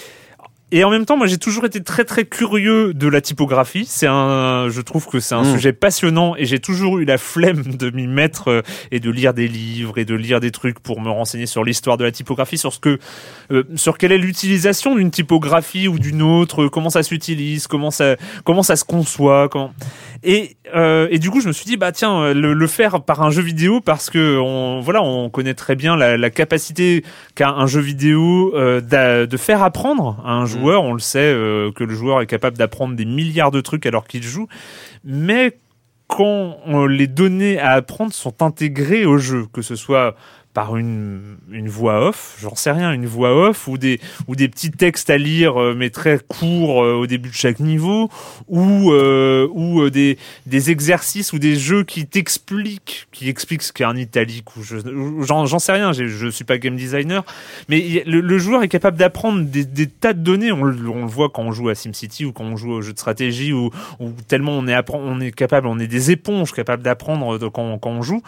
[0.73, 3.85] Et en même temps, moi, j'ai toujours été très très curieux de la typographie.
[3.87, 5.53] C'est un, je trouve que c'est un Mm.
[5.53, 8.61] sujet passionnant et j'ai toujours eu la flemme de m'y mettre euh,
[8.91, 11.95] et de lire des livres et de lire des trucs pour me renseigner sur l'histoire
[11.95, 12.99] de la typographie, sur ce que,
[13.51, 17.89] euh, sur quelle est l'utilisation d'une typographie ou d'une autre, euh, comment ça s'utilise, comment
[17.91, 19.71] ça, comment ça se conçoit, comment.
[20.23, 23.03] Et, euh, et du coup, je me suis dit, bah tiens, euh, le, le faire
[23.03, 27.05] par un jeu vidéo parce que on, voilà, on connaît très bien la, la capacité
[27.35, 28.81] qu'a un jeu vidéo euh,
[29.25, 30.56] de faire apprendre à un joueur.
[30.63, 34.07] On le sait euh, que le joueur est capable d'apprendre des milliards de trucs alors
[34.07, 34.47] qu'il joue,
[35.03, 35.57] mais
[36.07, 40.15] quand euh, les données à apprendre sont intégrées au jeu, que ce soit
[40.57, 44.47] par une, une voix off, j'en sais rien, une voix off ou des ou des
[44.47, 48.09] petits textes à lire euh, mais très courts euh, au début de chaque niveau
[48.47, 53.83] ou euh, ou des des exercices ou des jeux qui t'expliquent qui expliquent ce qu'est
[53.83, 54.77] un italique ou je
[55.21, 57.23] j'en j'en sais rien, je suis pas game designer
[57.69, 61.51] mais le, joueur est capable d'apprendre des, tas de données, on, le- voit quand on
[61.51, 63.69] joue à SimCity ou quand on joue au jeu de stratégie ou,
[64.27, 68.01] tellement on est on est capable, on est des éponges capables d'apprendre quand, quand on
[68.01, 68.23] joue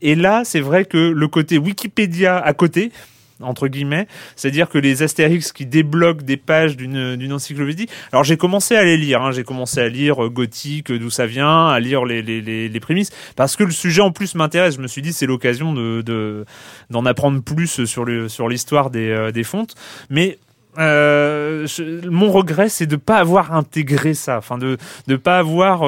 [0.00, 2.92] et là, c'est vrai que le côté Wikipédia à côté,
[3.40, 4.06] entre guillemets,
[4.36, 7.88] c'est-à-dire que les astérix qui débloquent des pages d'une encyclopédie.
[8.12, 11.10] Alors j'ai commencé à les lire, hein, j'ai commencé à lire euh, Gothique, euh, d'où
[11.10, 14.76] ça vient, à lire les, prémices, parce que le sujet en plus m'intéresse.
[14.76, 16.44] Je me suis dit c'est l'occasion de de-
[16.90, 19.74] d'en apprendre plus sur l'histoire des euh, des fontes,
[20.10, 20.38] mais
[20.78, 21.66] euh,
[22.08, 24.76] mon regret, c'est de pas avoir intégré ça, enfin de
[25.08, 25.82] de pas avoir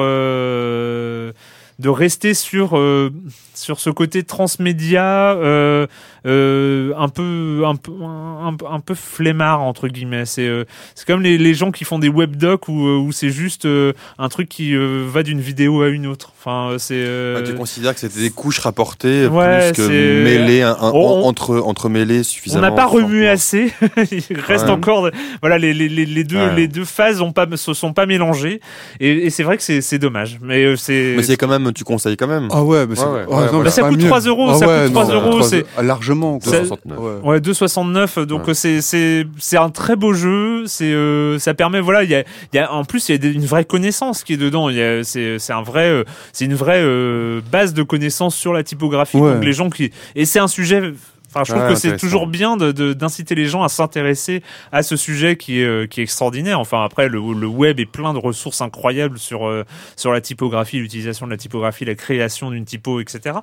[1.79, 3.11] de rester sur euh,
[3.53, 5.85] sur ce côté transmédia euh,
[6.25, 10.65] euh, un peu un peu un, peu- un peu flemmard entre guillemets c'est euh,
[10.95, 13.93] c'est comme les, les gens qui font des webdocs où, euh, où c'est juste euh,
[14.17, 17.53] un truc qui euh, va d'une vidéo à une autre enfin c'est euh, Ah, tu
[17.55, 22.19] considères que c'était des couches rapportées Ouais, plus que mêlées, un- un- On- entre, entremêlées
[22.19, 22.61] on suffisamment.
[22.63, 23.71] n'a pas remué assez.
[24.29, 24.71] Il reste Ouais.
[24.71, 25.09] encore,
[25.41, 26.55] voilà, les, les, les, les deux, Ouais.
[26.55, 28.59] les deux phases ont pas, se sont pas mélangées.
[28.99, 30.39] Et, et c'est vrai que c'est, c'est dommage.
[30.41, 31.13] Mais euh, c'est.
[31.15, 32.47] Mais c'est quand même, tu conseilles quand même.
[32.51, 33.63] Ah ouais, mais c'est- Ouais, ouais, oh, ouais, non, voilà.
[33.65, 34.27] mais Ça coûte pas 3 mieux.
[34.29, 36.39] euros, Ah ça ouais, coûte 3 non, euros, trois- c'est- largement.
[36.39, 36.51] quoi.
[36.51, 36.99] Ça- 269.
[36.99, 37.29] Ouais.
[37.29, 38.19] Ouais, 2,69.
[38.19, 38.49] Donc Ouais.
[38.49, 40.63] euh, c'est c'est c'est un très beau jeu.
[40.65, 43.15] C'est euh, ça permet voilà il y a il y a en plus il y
[43.15, 44.69] a des- une vraie connaissance qui est dedans.
[44.69, 46.03] Il y a c'est c'est un vrai euh,
[46.33, 49.17] c'est une vraie euh, base de connaissances sur la typographie.
[49.17, 49.33] Ouais.
[49.33, 50.93] Donc les gens qui et c'est un sujet.
[51.29, 54.81] Enfin, je trouve que c'est toujours bien de de- d'inciter les gens à s'intéresser à
[54.81, 56.59] ce sujet qui est euh, qui est extraordinaire.
[56.59, 59.63] Enfin après le le web est plein de ressources incroyables sur euh,
[59.95, 63.37] sur la typographie, l'utilisation de la typographie, la création d'une typo, etc.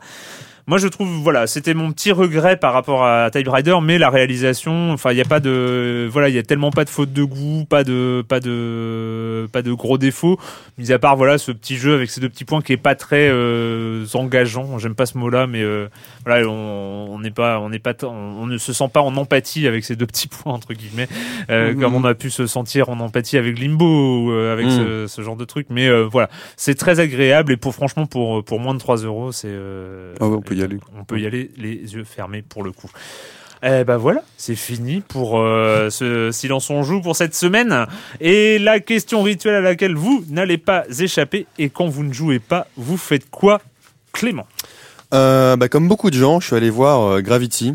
[0.66, 4.92] Moi, je trouve, voilà, c'était mon petit regret par rapport à Typewriter, mais la réalisation,
[4.92, 7.22] enfin, il y a pas de, voilà, il y a tellement pas de faute de
[7.22, 10.38] goût, pas de, pas de, pas de gros défauts,
[10.78, 12.94] mis à part, voilà, ce petit jeu avec ces deux petits points qui est pas
[12.94, 14.78] très euh, engageant.
[14.78, 15.88] J'aime pas ce mot-là, mais euh,
[16.24, 19.66] voilà, on n'est pas, on n'est pas, on, on ne se sent pas en empathie
[19.66, 21.08] avec ces deux petits points entre guillemets,
[21.50, 21.80] euh, Mhm.
[21.80, 25.22] comme on a pu se sentir en empathie avec Limbo, ou, euh, avec ce, ce
[25.22, 25.66] genre de truc.
[25.70, 29.30] Mais euh, voilà, c'est très agréable et pour franchement, pour pour moins de 3 euros,
[29.32, 29.54] c'est
[30.20, 30.78] on peut y aller.
[30.98, 32.90] on peut y aller les yeux fermés pour le coup.
[33.66, 37.86] Eh ben voilà, c'est fini pour euh, ce silence on joue pour cette semaine.
[38.20, 42.40] Et la question rituelle à laquelle vous n'allez pas échapper et quand vous ne jouez
[42.40, 43.62] pas, vous faites quoi,
[44.12, 44.46] Clément?
[45.14, 47.74] Euh, bah, comme beaucoup de gens, je suis allé voir euh, Gravity.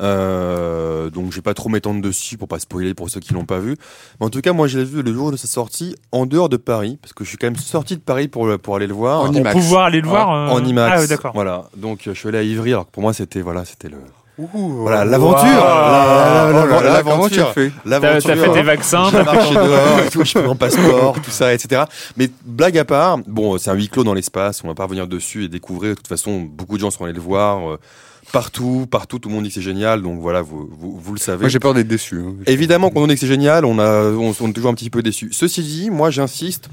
[0.00, 3.44] Euh, donc je vais pas trop m'étendre dessus pour pas spoiler pour ceux qui l'ont
[3.44, 3.76] pas vu.
[4.20, 6.48] Mais en tout cas, moi je l'ai vu le jour de sa sortie en dehors
[6.48, 8.94] de Paris parce que je suis quand même sorti de Paris pour pour aller le
[8.94, 9.20] voir.
[9.22, 10.30] En Pour pouvoir aller le voir.
[10.32, 10.92] euh, En IMAX.
[10.96, 11.32] Ah, ouais, d'accord.
[11.34, 11.64] Voilà.
[11.76, 12.72] Donc je suis allé à Ivry.
[12.72, 13.98] Alors que pour moi c'était voilà c'était le
[14.38, 15.44] Ouh, voilà l'aventure.
[15.46, 15.54] Wow.
[15.54, 17.28] La- la- la- Oh l'aventure.
[17.30, 18.22] tu as fait T'as L'aventure.
[18.34, 19.08] t'as fait tes vaccins.
[19.10, 21.84] J'ai marché dehors et tout, je prends mon passeport, tout ça, etc.
[22.18, 25.06] Mais blague à part, bon, c'est un huis clos dans l'espace, on va pas revenir
[25.06, 25.92] dessus et découvrir.
[25.92, 27.66] De toute façon, beaucoup de gens sont allés le voir.
[27.70, 27.78] euh,
[28.32, 30.02] partout, partout, tout le monde dit que c'est génial.
[30.02, 31.40] Donc voilà, vous, vous, vous le savez.
[31.40, 32.20] Moi j'ai peur d'être déçu.
[32.20, 32.34] hein.
[32.46, 34.90] Évidemment, quand on dit que c'est génial, on, a, on, on est toujours un petit
[34.90, 35.28] peu déçu.
[35.32, 36.68] Ceci dit, moi j'insiste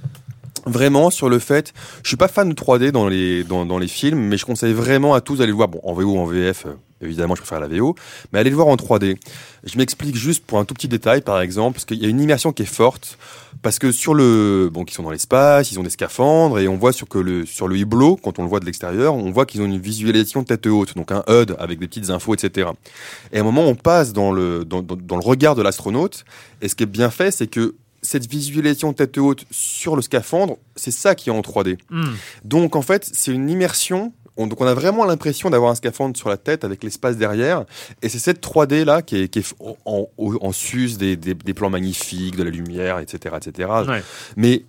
[0.65, 1.73] vraiment sur le fait,
[2.03, 4.71] je suis pas fan de 3D dans les, dans, dans les films, mais je conseille
[4.71, 6.69] vraiment à tous d'aller le voir, bon, en VO ou en VF, euh,
[7.03, 7.95] évidemment je préfère la VO,
[8.31, 9.17] mais allez le voir en 3D.
[9.63, 12.19] Je m'explique juste pour un tout petit détail, par exemple, parce qu'il y a une
[12.19, 13.17] immersion qui est forte,
[13.61, 16.75] parce que sur le, bon, qu'ils sont dans l'espace, ils ont des scaphandres, et on
[16.75, 19.45] voit sur que le, sur le hublot, quand on le voit de l'extérieur, on voit
[19.45, 22.69] qu'ils ont une visualisation tête haute, donc un HUD avec des petites infos, etc.
[23.31, 26.25] Et à un moment, on passe dans le, dans, dans, dans le regard de l'astronaute,
[26.61, 30.57] et ce qui est bien fait, c'est que cette visualisation tête haute sur le scaphandre,
[30.75, 31.77] c'est ça qui est en 3D.
[31.89, 32.13] Hmm.
[32.43, 34.13] Donc en fait, c'est une immersion.
[34.37, 37.65] On, donc on a vraiment l'impression d'avoir un scaphandre sur la tête avec l'espace derrière.
[38.01, 41.33] Et c'est cette 3D là qui est, qui est en, en, en sus des, des,
[41.33, 43.35] des plans magnifiques, de la lumière, etc.
[43.37, 43.69] etc.
[43.87, 44.03] Ouais.
[44.35, 44.63] Mais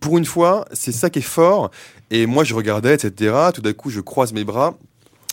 [0.00, 1.70] pour une fois, c'est ça qui est fort.
[2.10, 3.34] Et moi, je regardais, etc.
[3.54, 4.76] Tout d'un coup, je croise mes bras.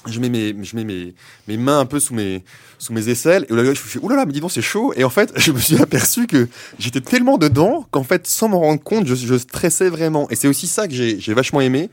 [0.06, 1.14] Je mets mes, je mets mes,
[1.50, 2.44] mes mains un peu sous mes,
[2.78, 3.46] sous mes aisselles.
[3.50, 4.94] Et là, je me suis oulala, mais dis donc, c'est chaud.
[4.96, 6.48] Et en fait, je me suis aperçu que
[6.78, 10.30] j'étais tellement dedans qu'en fait, sans m'en rendre compte, je, je stressais vraiment.
[10.30, 11.90] Et c'est aussi ça que j'ai j'ai vachement aimé.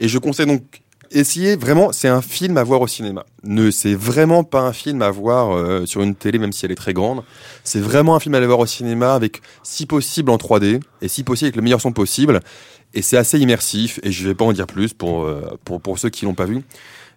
[0.00, 0.62] Et je conseille donc
[1.18, 3.24] essayer vraiment, c'est un film à voir au cinéma.
[3.42, 6.72] Ne, c'est vraiment pas un film à voir euh, sur une télé, même si elle
[6.72, 7.22] est très grande.
[7.62, 11.08] C'est vraiment un film à aller voir au cinéma avec, si possible, en 3D et
[11.08, 12.40] si possible avec le meilleur son possible.
[12.94, 14.00] Et c'est assez immersif.
[14.02, 16.46] Et je vais pas en dire plus pour euh, pour pour ceux qui l'ont pas
[16.46, 16.62] vu.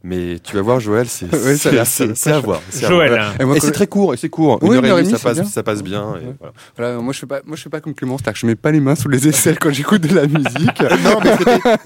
[0.03, 2.61] Mais tu vas voir, Joël, c'est Ouais, à voir.
[2.73, 3.13] Joël.
[3.39, 3.53] hein.
[3.55, 4.59] Et c'est très court, et c'est court.
[4.61, 5.45] Oui, une heure et demie, ça passe, bien.
[5.45, 6.15] ça passe bien.
[6.21, 6.33] et Ouais.
[6.39, 6.53] voilà.
[6.77, 8.55] Voilà, moi je fais pas, moi je fais pas comme Clément, c'est-à-dire que je mets
[8.55, 10.81] pas les mains sous les aisselles quand j'écoute de la musique.
[11.03, 11.31] non, mais,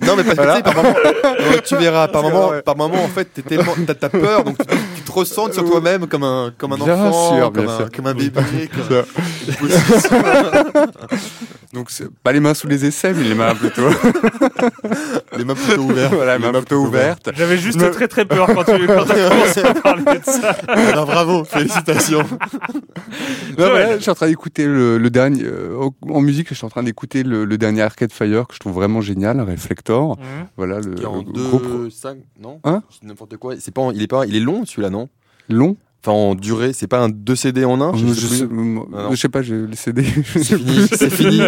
[0.05, 0.62] non, mais parce que Voilà.
[0.62, 2.62] par moment, euh, tu verras, par moment, ouais.
[2.62, 4.66] par moment, en fait, t'es tellement, t'as, peur, donc tu,
[4.97, 7.78] tu te ressens sur toi-même comme un, comme un Bien enfant, sûr, comme, bien un,
[7.78, 7.89] sûr.
[7.95, 8.41] comme un bébé.
[8.72, 9.03] comme-.
[11.74, 11.89] Donc
[12.24, 13.88] pas les mains sous les aisselles, mais les mains plutôt.
[15.38, 16.14] les mains plutôt ouvertes.
[16.14, 17.30] voilà, les mains plutôt ouvertes.
[17.34, 20.52] J'avais juste très très peur quand tu quand as commencé à parler de ça.
[20.68, 22.24] Alors, bravo, félicitations.
[23.58, 26.47] Non, je suis en train d'écouter le, le dernier euh, en- musique.
[26.49, 29.39] Je suis en train d'écouter le, le dernier Arcade Fire que je trouve vraiment génial,
[29.41, 30.18] Reflector.
[30.18, 30.26] Mhm.
[30.58, 32.60] Voilà le, Qui est en le groupe 2, 5, non?
[32.64, 32.82] Hein?
[33.04, 33.54] N'importe quoi.
[33.60, 35.10] C'est pas, il est pas, il est long, celui-là, non?
[35.49, 35.76] long?
[36.04, 37.95] Enfin, en durée, c'est pas un 2 CD en un?
[37.95, 38.47] Je, Je sais
[38.95, 40.04] Ah, je sais pas, j'ai le CD.
[40.04, 41.41] C'est fini, c'est fini.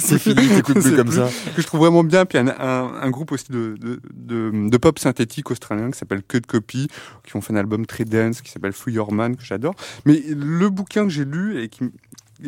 [0.00, 1.28] C'est fini, t'écoutes plus comme ça.
[1.56, 2.24] que je trouve vraiment bien.
[2.24, 6.22] Puis un, un, un groupe aussi de, de, de, de pop synthétique australien qui s'appelle
[6.22, 6.86] Cut Copy,
[7.26, 9.74] qui ont fait un album très dense qui s'appelle Free Your Man que j'adore.
[10.06, 11.82] Mais le bouquin que j'ai lu et qui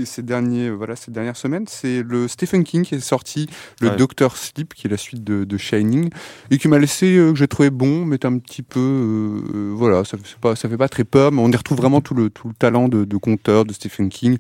[0.05, 3.49] ces derniers voilà ces dernières semaines, c'est le Stephen King qui est sorti,
[3.81, 3.97] le Ouais.
[3.97, 6.11] Doctor Sleep, qui est la suite de, de Shining,
[6.51, 9.73] et qui m'a laissé euh, que j'ai trouvé bon, mais un petit peu euh, euh,
[9.75, 12.15] voilà, ça fait pas ça fait pas très peur, mais on y retrouve vraiment tout
[12.15, 14.39] le tout le talent de, de conteur de Stephen King,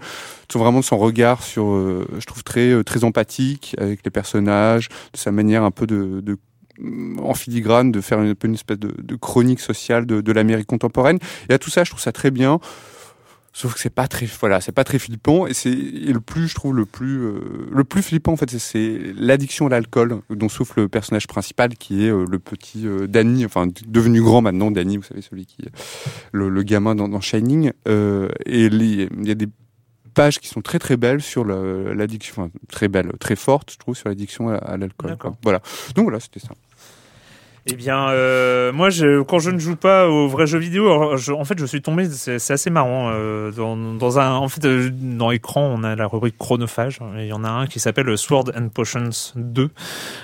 [0.50, 4.88] sur vraiment son regard sur, euh, je trouve très euh, très empathique avec les personnages,
[5.12, 6.38] de sa manière un peu de, de
[7.18, 11.18] en filigrane de faire une, une espèce de, de chronique sociale de, de l'Amérique contemporaine.
[11.48, 12.61] Et à tout ça, je trouve ça très bien.
[13.55, 15.46] Sauf que c'est pas très, voilà, c'est pas très flippant.
[15.46, 17.40] Et c'est le plus, je trouve, le plus, euh,
[17.70, 22.07] le plus flippant en fait, c'est- l'addiction à l'alcool dont souffre le personnage principal, qui
[22.07, 25.59] est euh, le petit euh, Danny, enfin devenu grand maintenant, Danny, vous savez celui qui,
[26.32, 27.72] le, le gamin dans, dans Shining.
[27.86, 29.48] Et il y a des
[30.14, 33.94] pages qui sont très très belles sur l'addiction, enfin, très belles, très fortes, je trouve,
[33.96, 35.11] sur l'addiction à, à l'alcool.
[35.42, 35.61] Voilà.
[35.94, 36.55] Donc voilà, c'était ça.
[37.70, 41.44] Eh bien, euh, moi, je, quand je ne joue pas aux vrais jeux vidéo, en
[41.44, 45.72] fait, je suis tombé, c'est assez marrant, euh, dans, un, en fait, euh, dans l'écran,
[45.72, 48.70] on a la rubrique chronophage, et il y en a un qui s'appelle Sword and
[48.70, 49.70] Potions 2.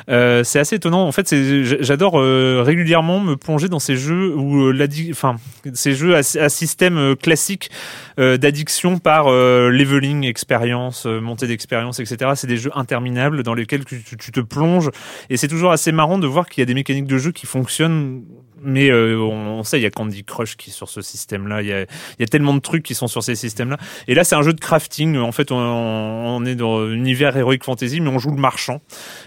[0.08, 1.06] Euh, c'est assez étonnant.
[1.06, 1.32] En fait,
[1.80, 4.72] j'adore euh, régulièrement me plonger dans ces jeux où
[5.12, 5.36] enfin,
[5.74, 7.70] ces jeux à, système classique
[8.16, 12.32] d'addiction par leveling, expérience, montée d'expérience, etc.
[12.34, 14.90] C'est des jeux interminables dans lesquels tu te plonges
[15.30, 17.46] et c'est toujours assez marrant de voir qu'il y a des mécaniques de jeu qui
[17.46, 18.24] fonctionnent.
[18.62, 21.62] Mais euh, on, on sait, il y a Candy Crush qui est sur ce système-là.
[21.62, 23.76] Il y a, y a tellement de trucs qui sont sur ces systèmes-là.
[24.08, 25.16] Et là, c'est un jeu de crafting.
[25.18, 28.80] En fait, on, on est dans l'univers Heroic Fantasy, mais on joue le marchand.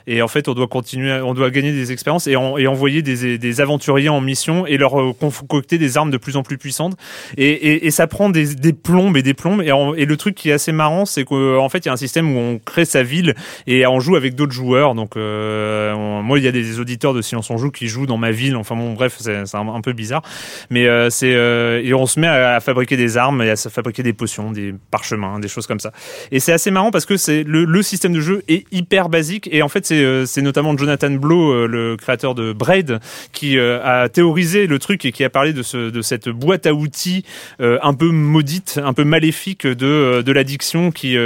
[0.07, 3.37] Et en fait, on doit continuer, on doit gagner des expériences et, et envoyer des,
[3.37, 6.97] des aventuriers en mission et leur euh, concocter des armes de plus en plus puissantes.
[7.37, 9.61] Et, et, et ça prend des, des plombes et des plombes.
[9.61, 11.93] Et, en- et le truc qui est assez marrant, c'est qu'en fait, il y a
[11.93, 13.35] un système où on crée sa ville
[13.67, 14.95] et on joue avec d'autres joueurs.
[14.95, 18.17] Donc, euh, moi, il y a des auditeurs de Silence on joue qui jouent dans
[18.17, 18.55] ma ville.
[18.55, 20.21] Enfin bon, bref, c'est un, peu bizarre.
[20.69, 24.03] Mais euh, c'est euh, et on se met à, fabriquer des armes et à fabriquer
[24.03, 25.91] des potions, des parchemins, des choses comme ça.
[26.31, 29.63] Et c'est assez marrant parce que c'est le, système de jeu est hyper basique et
[29.63, 32.99] en fait c'est euh, c'est notamment Jonathan Blow, le créateur de Braid,
[33.31, 36.73] qui a théorisé le truc et qui a parlé de ce de cette boîte à
[36.73, 37.25] outils
[37.59, 41.17] un peu maudite, un peu maléfique de de l'addiction qui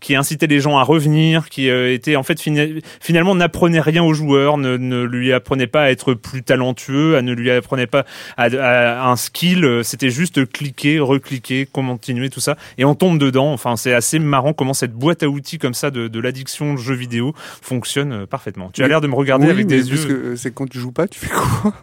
[0.00, 4.14] qui incitait les gens à revenir, qui était en fait fina- finalement n'apprenait rien aux
[4.14, 8.04] joueurs, ne, ne lui apprenait pas à être plus talentueux, à ne lui apprenait pas
[8.36, 13.18] à, à un skill, euh, c'était juste cliquer, recliquer, continuer tout ça et on tombe
[13.18, 13.52] dedans.
[13.52, 16.94] Enfin, c'est assez marrant comment cette boîte à outils comme ça de, de l'addiction jeux
[16.94, 18.70] vidéo fonctionne euh, parfaitement.
[18.72, 20.36] Tu as l'air de me regarder Oui, avec des yeux.
[20.36, 21.74] C'est quand tu joues pas, tu fais quoi?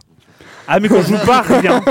[0.72, 1.82] Ah mais quand je joue pas rien,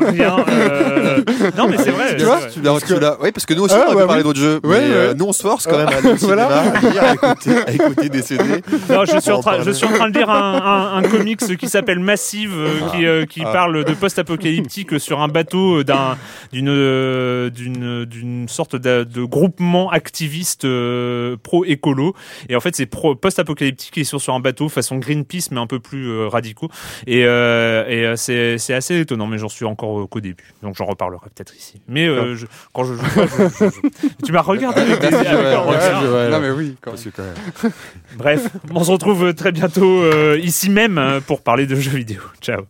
[0.00, 0.36] rien.
[0.48, 1.20] euh,
[1.56, 2.16] Non mais c'est vrai.
[2.16, 2.72] Tu vois, tu vrai.
[2.74, 4.28] l'as, tu l'as- Oui, parce que nous aussi, Ah, on a bah parler oui.
[4.28, 4.60] d'autres jeux.
[4.62, 5.14] Ouais, mais euh, ouais.
[5.16, 6.60] nous, on se force quand même à aller au cinéma, Voilà.
[6.72, 8.44] à lire, à écouter, à écouter des CD.
[8.88, 11.56] Non, je suis, en train, je suis en train de lire un, un, un comics
[11.58, 13.52] qui s'appelle Massive, euh, qui, euh, qui Ah.
[13.52, 16.16] parle de post-apocalyptique sur un bateau d'un,
[16.52, 22.14] d'une, euh, d'une, d'une sorte de, de groupement activiste euh, pro-écolo.
[22.48, 25.66] Et en fait, c'est pro, post-apocalyptique ils sont sur un bateau façon Greenpeace, mais un
[25.66, 26.68] peu plus euh, radicaux.
[27.08, 30.52] Et, euh, et euh, c'est, c'est assez étonnant, mais j'en suis encore euh, qu'au début.
[30.62, 31.80] Donc j'en reparlerai peut-être ici.
[31.88, 35.06] Mais euh, je- quand je joue pas, je- je- je- tu m'as regardé avec, des,
[35.06, 36.02] avec un Ouais, regard.
[36.04, 36.28] ouais, ouais.
[36.30, 37.02] Non mais oui, quand même.
[37.02, 37.22] que quand
[37.64, 37.72] même.
[38.16, 42.20] Bref, on se retrouve très bientôt euh, ici même euh, pour parler de jeux vidéo.
[42.40, 42.60] Ciao.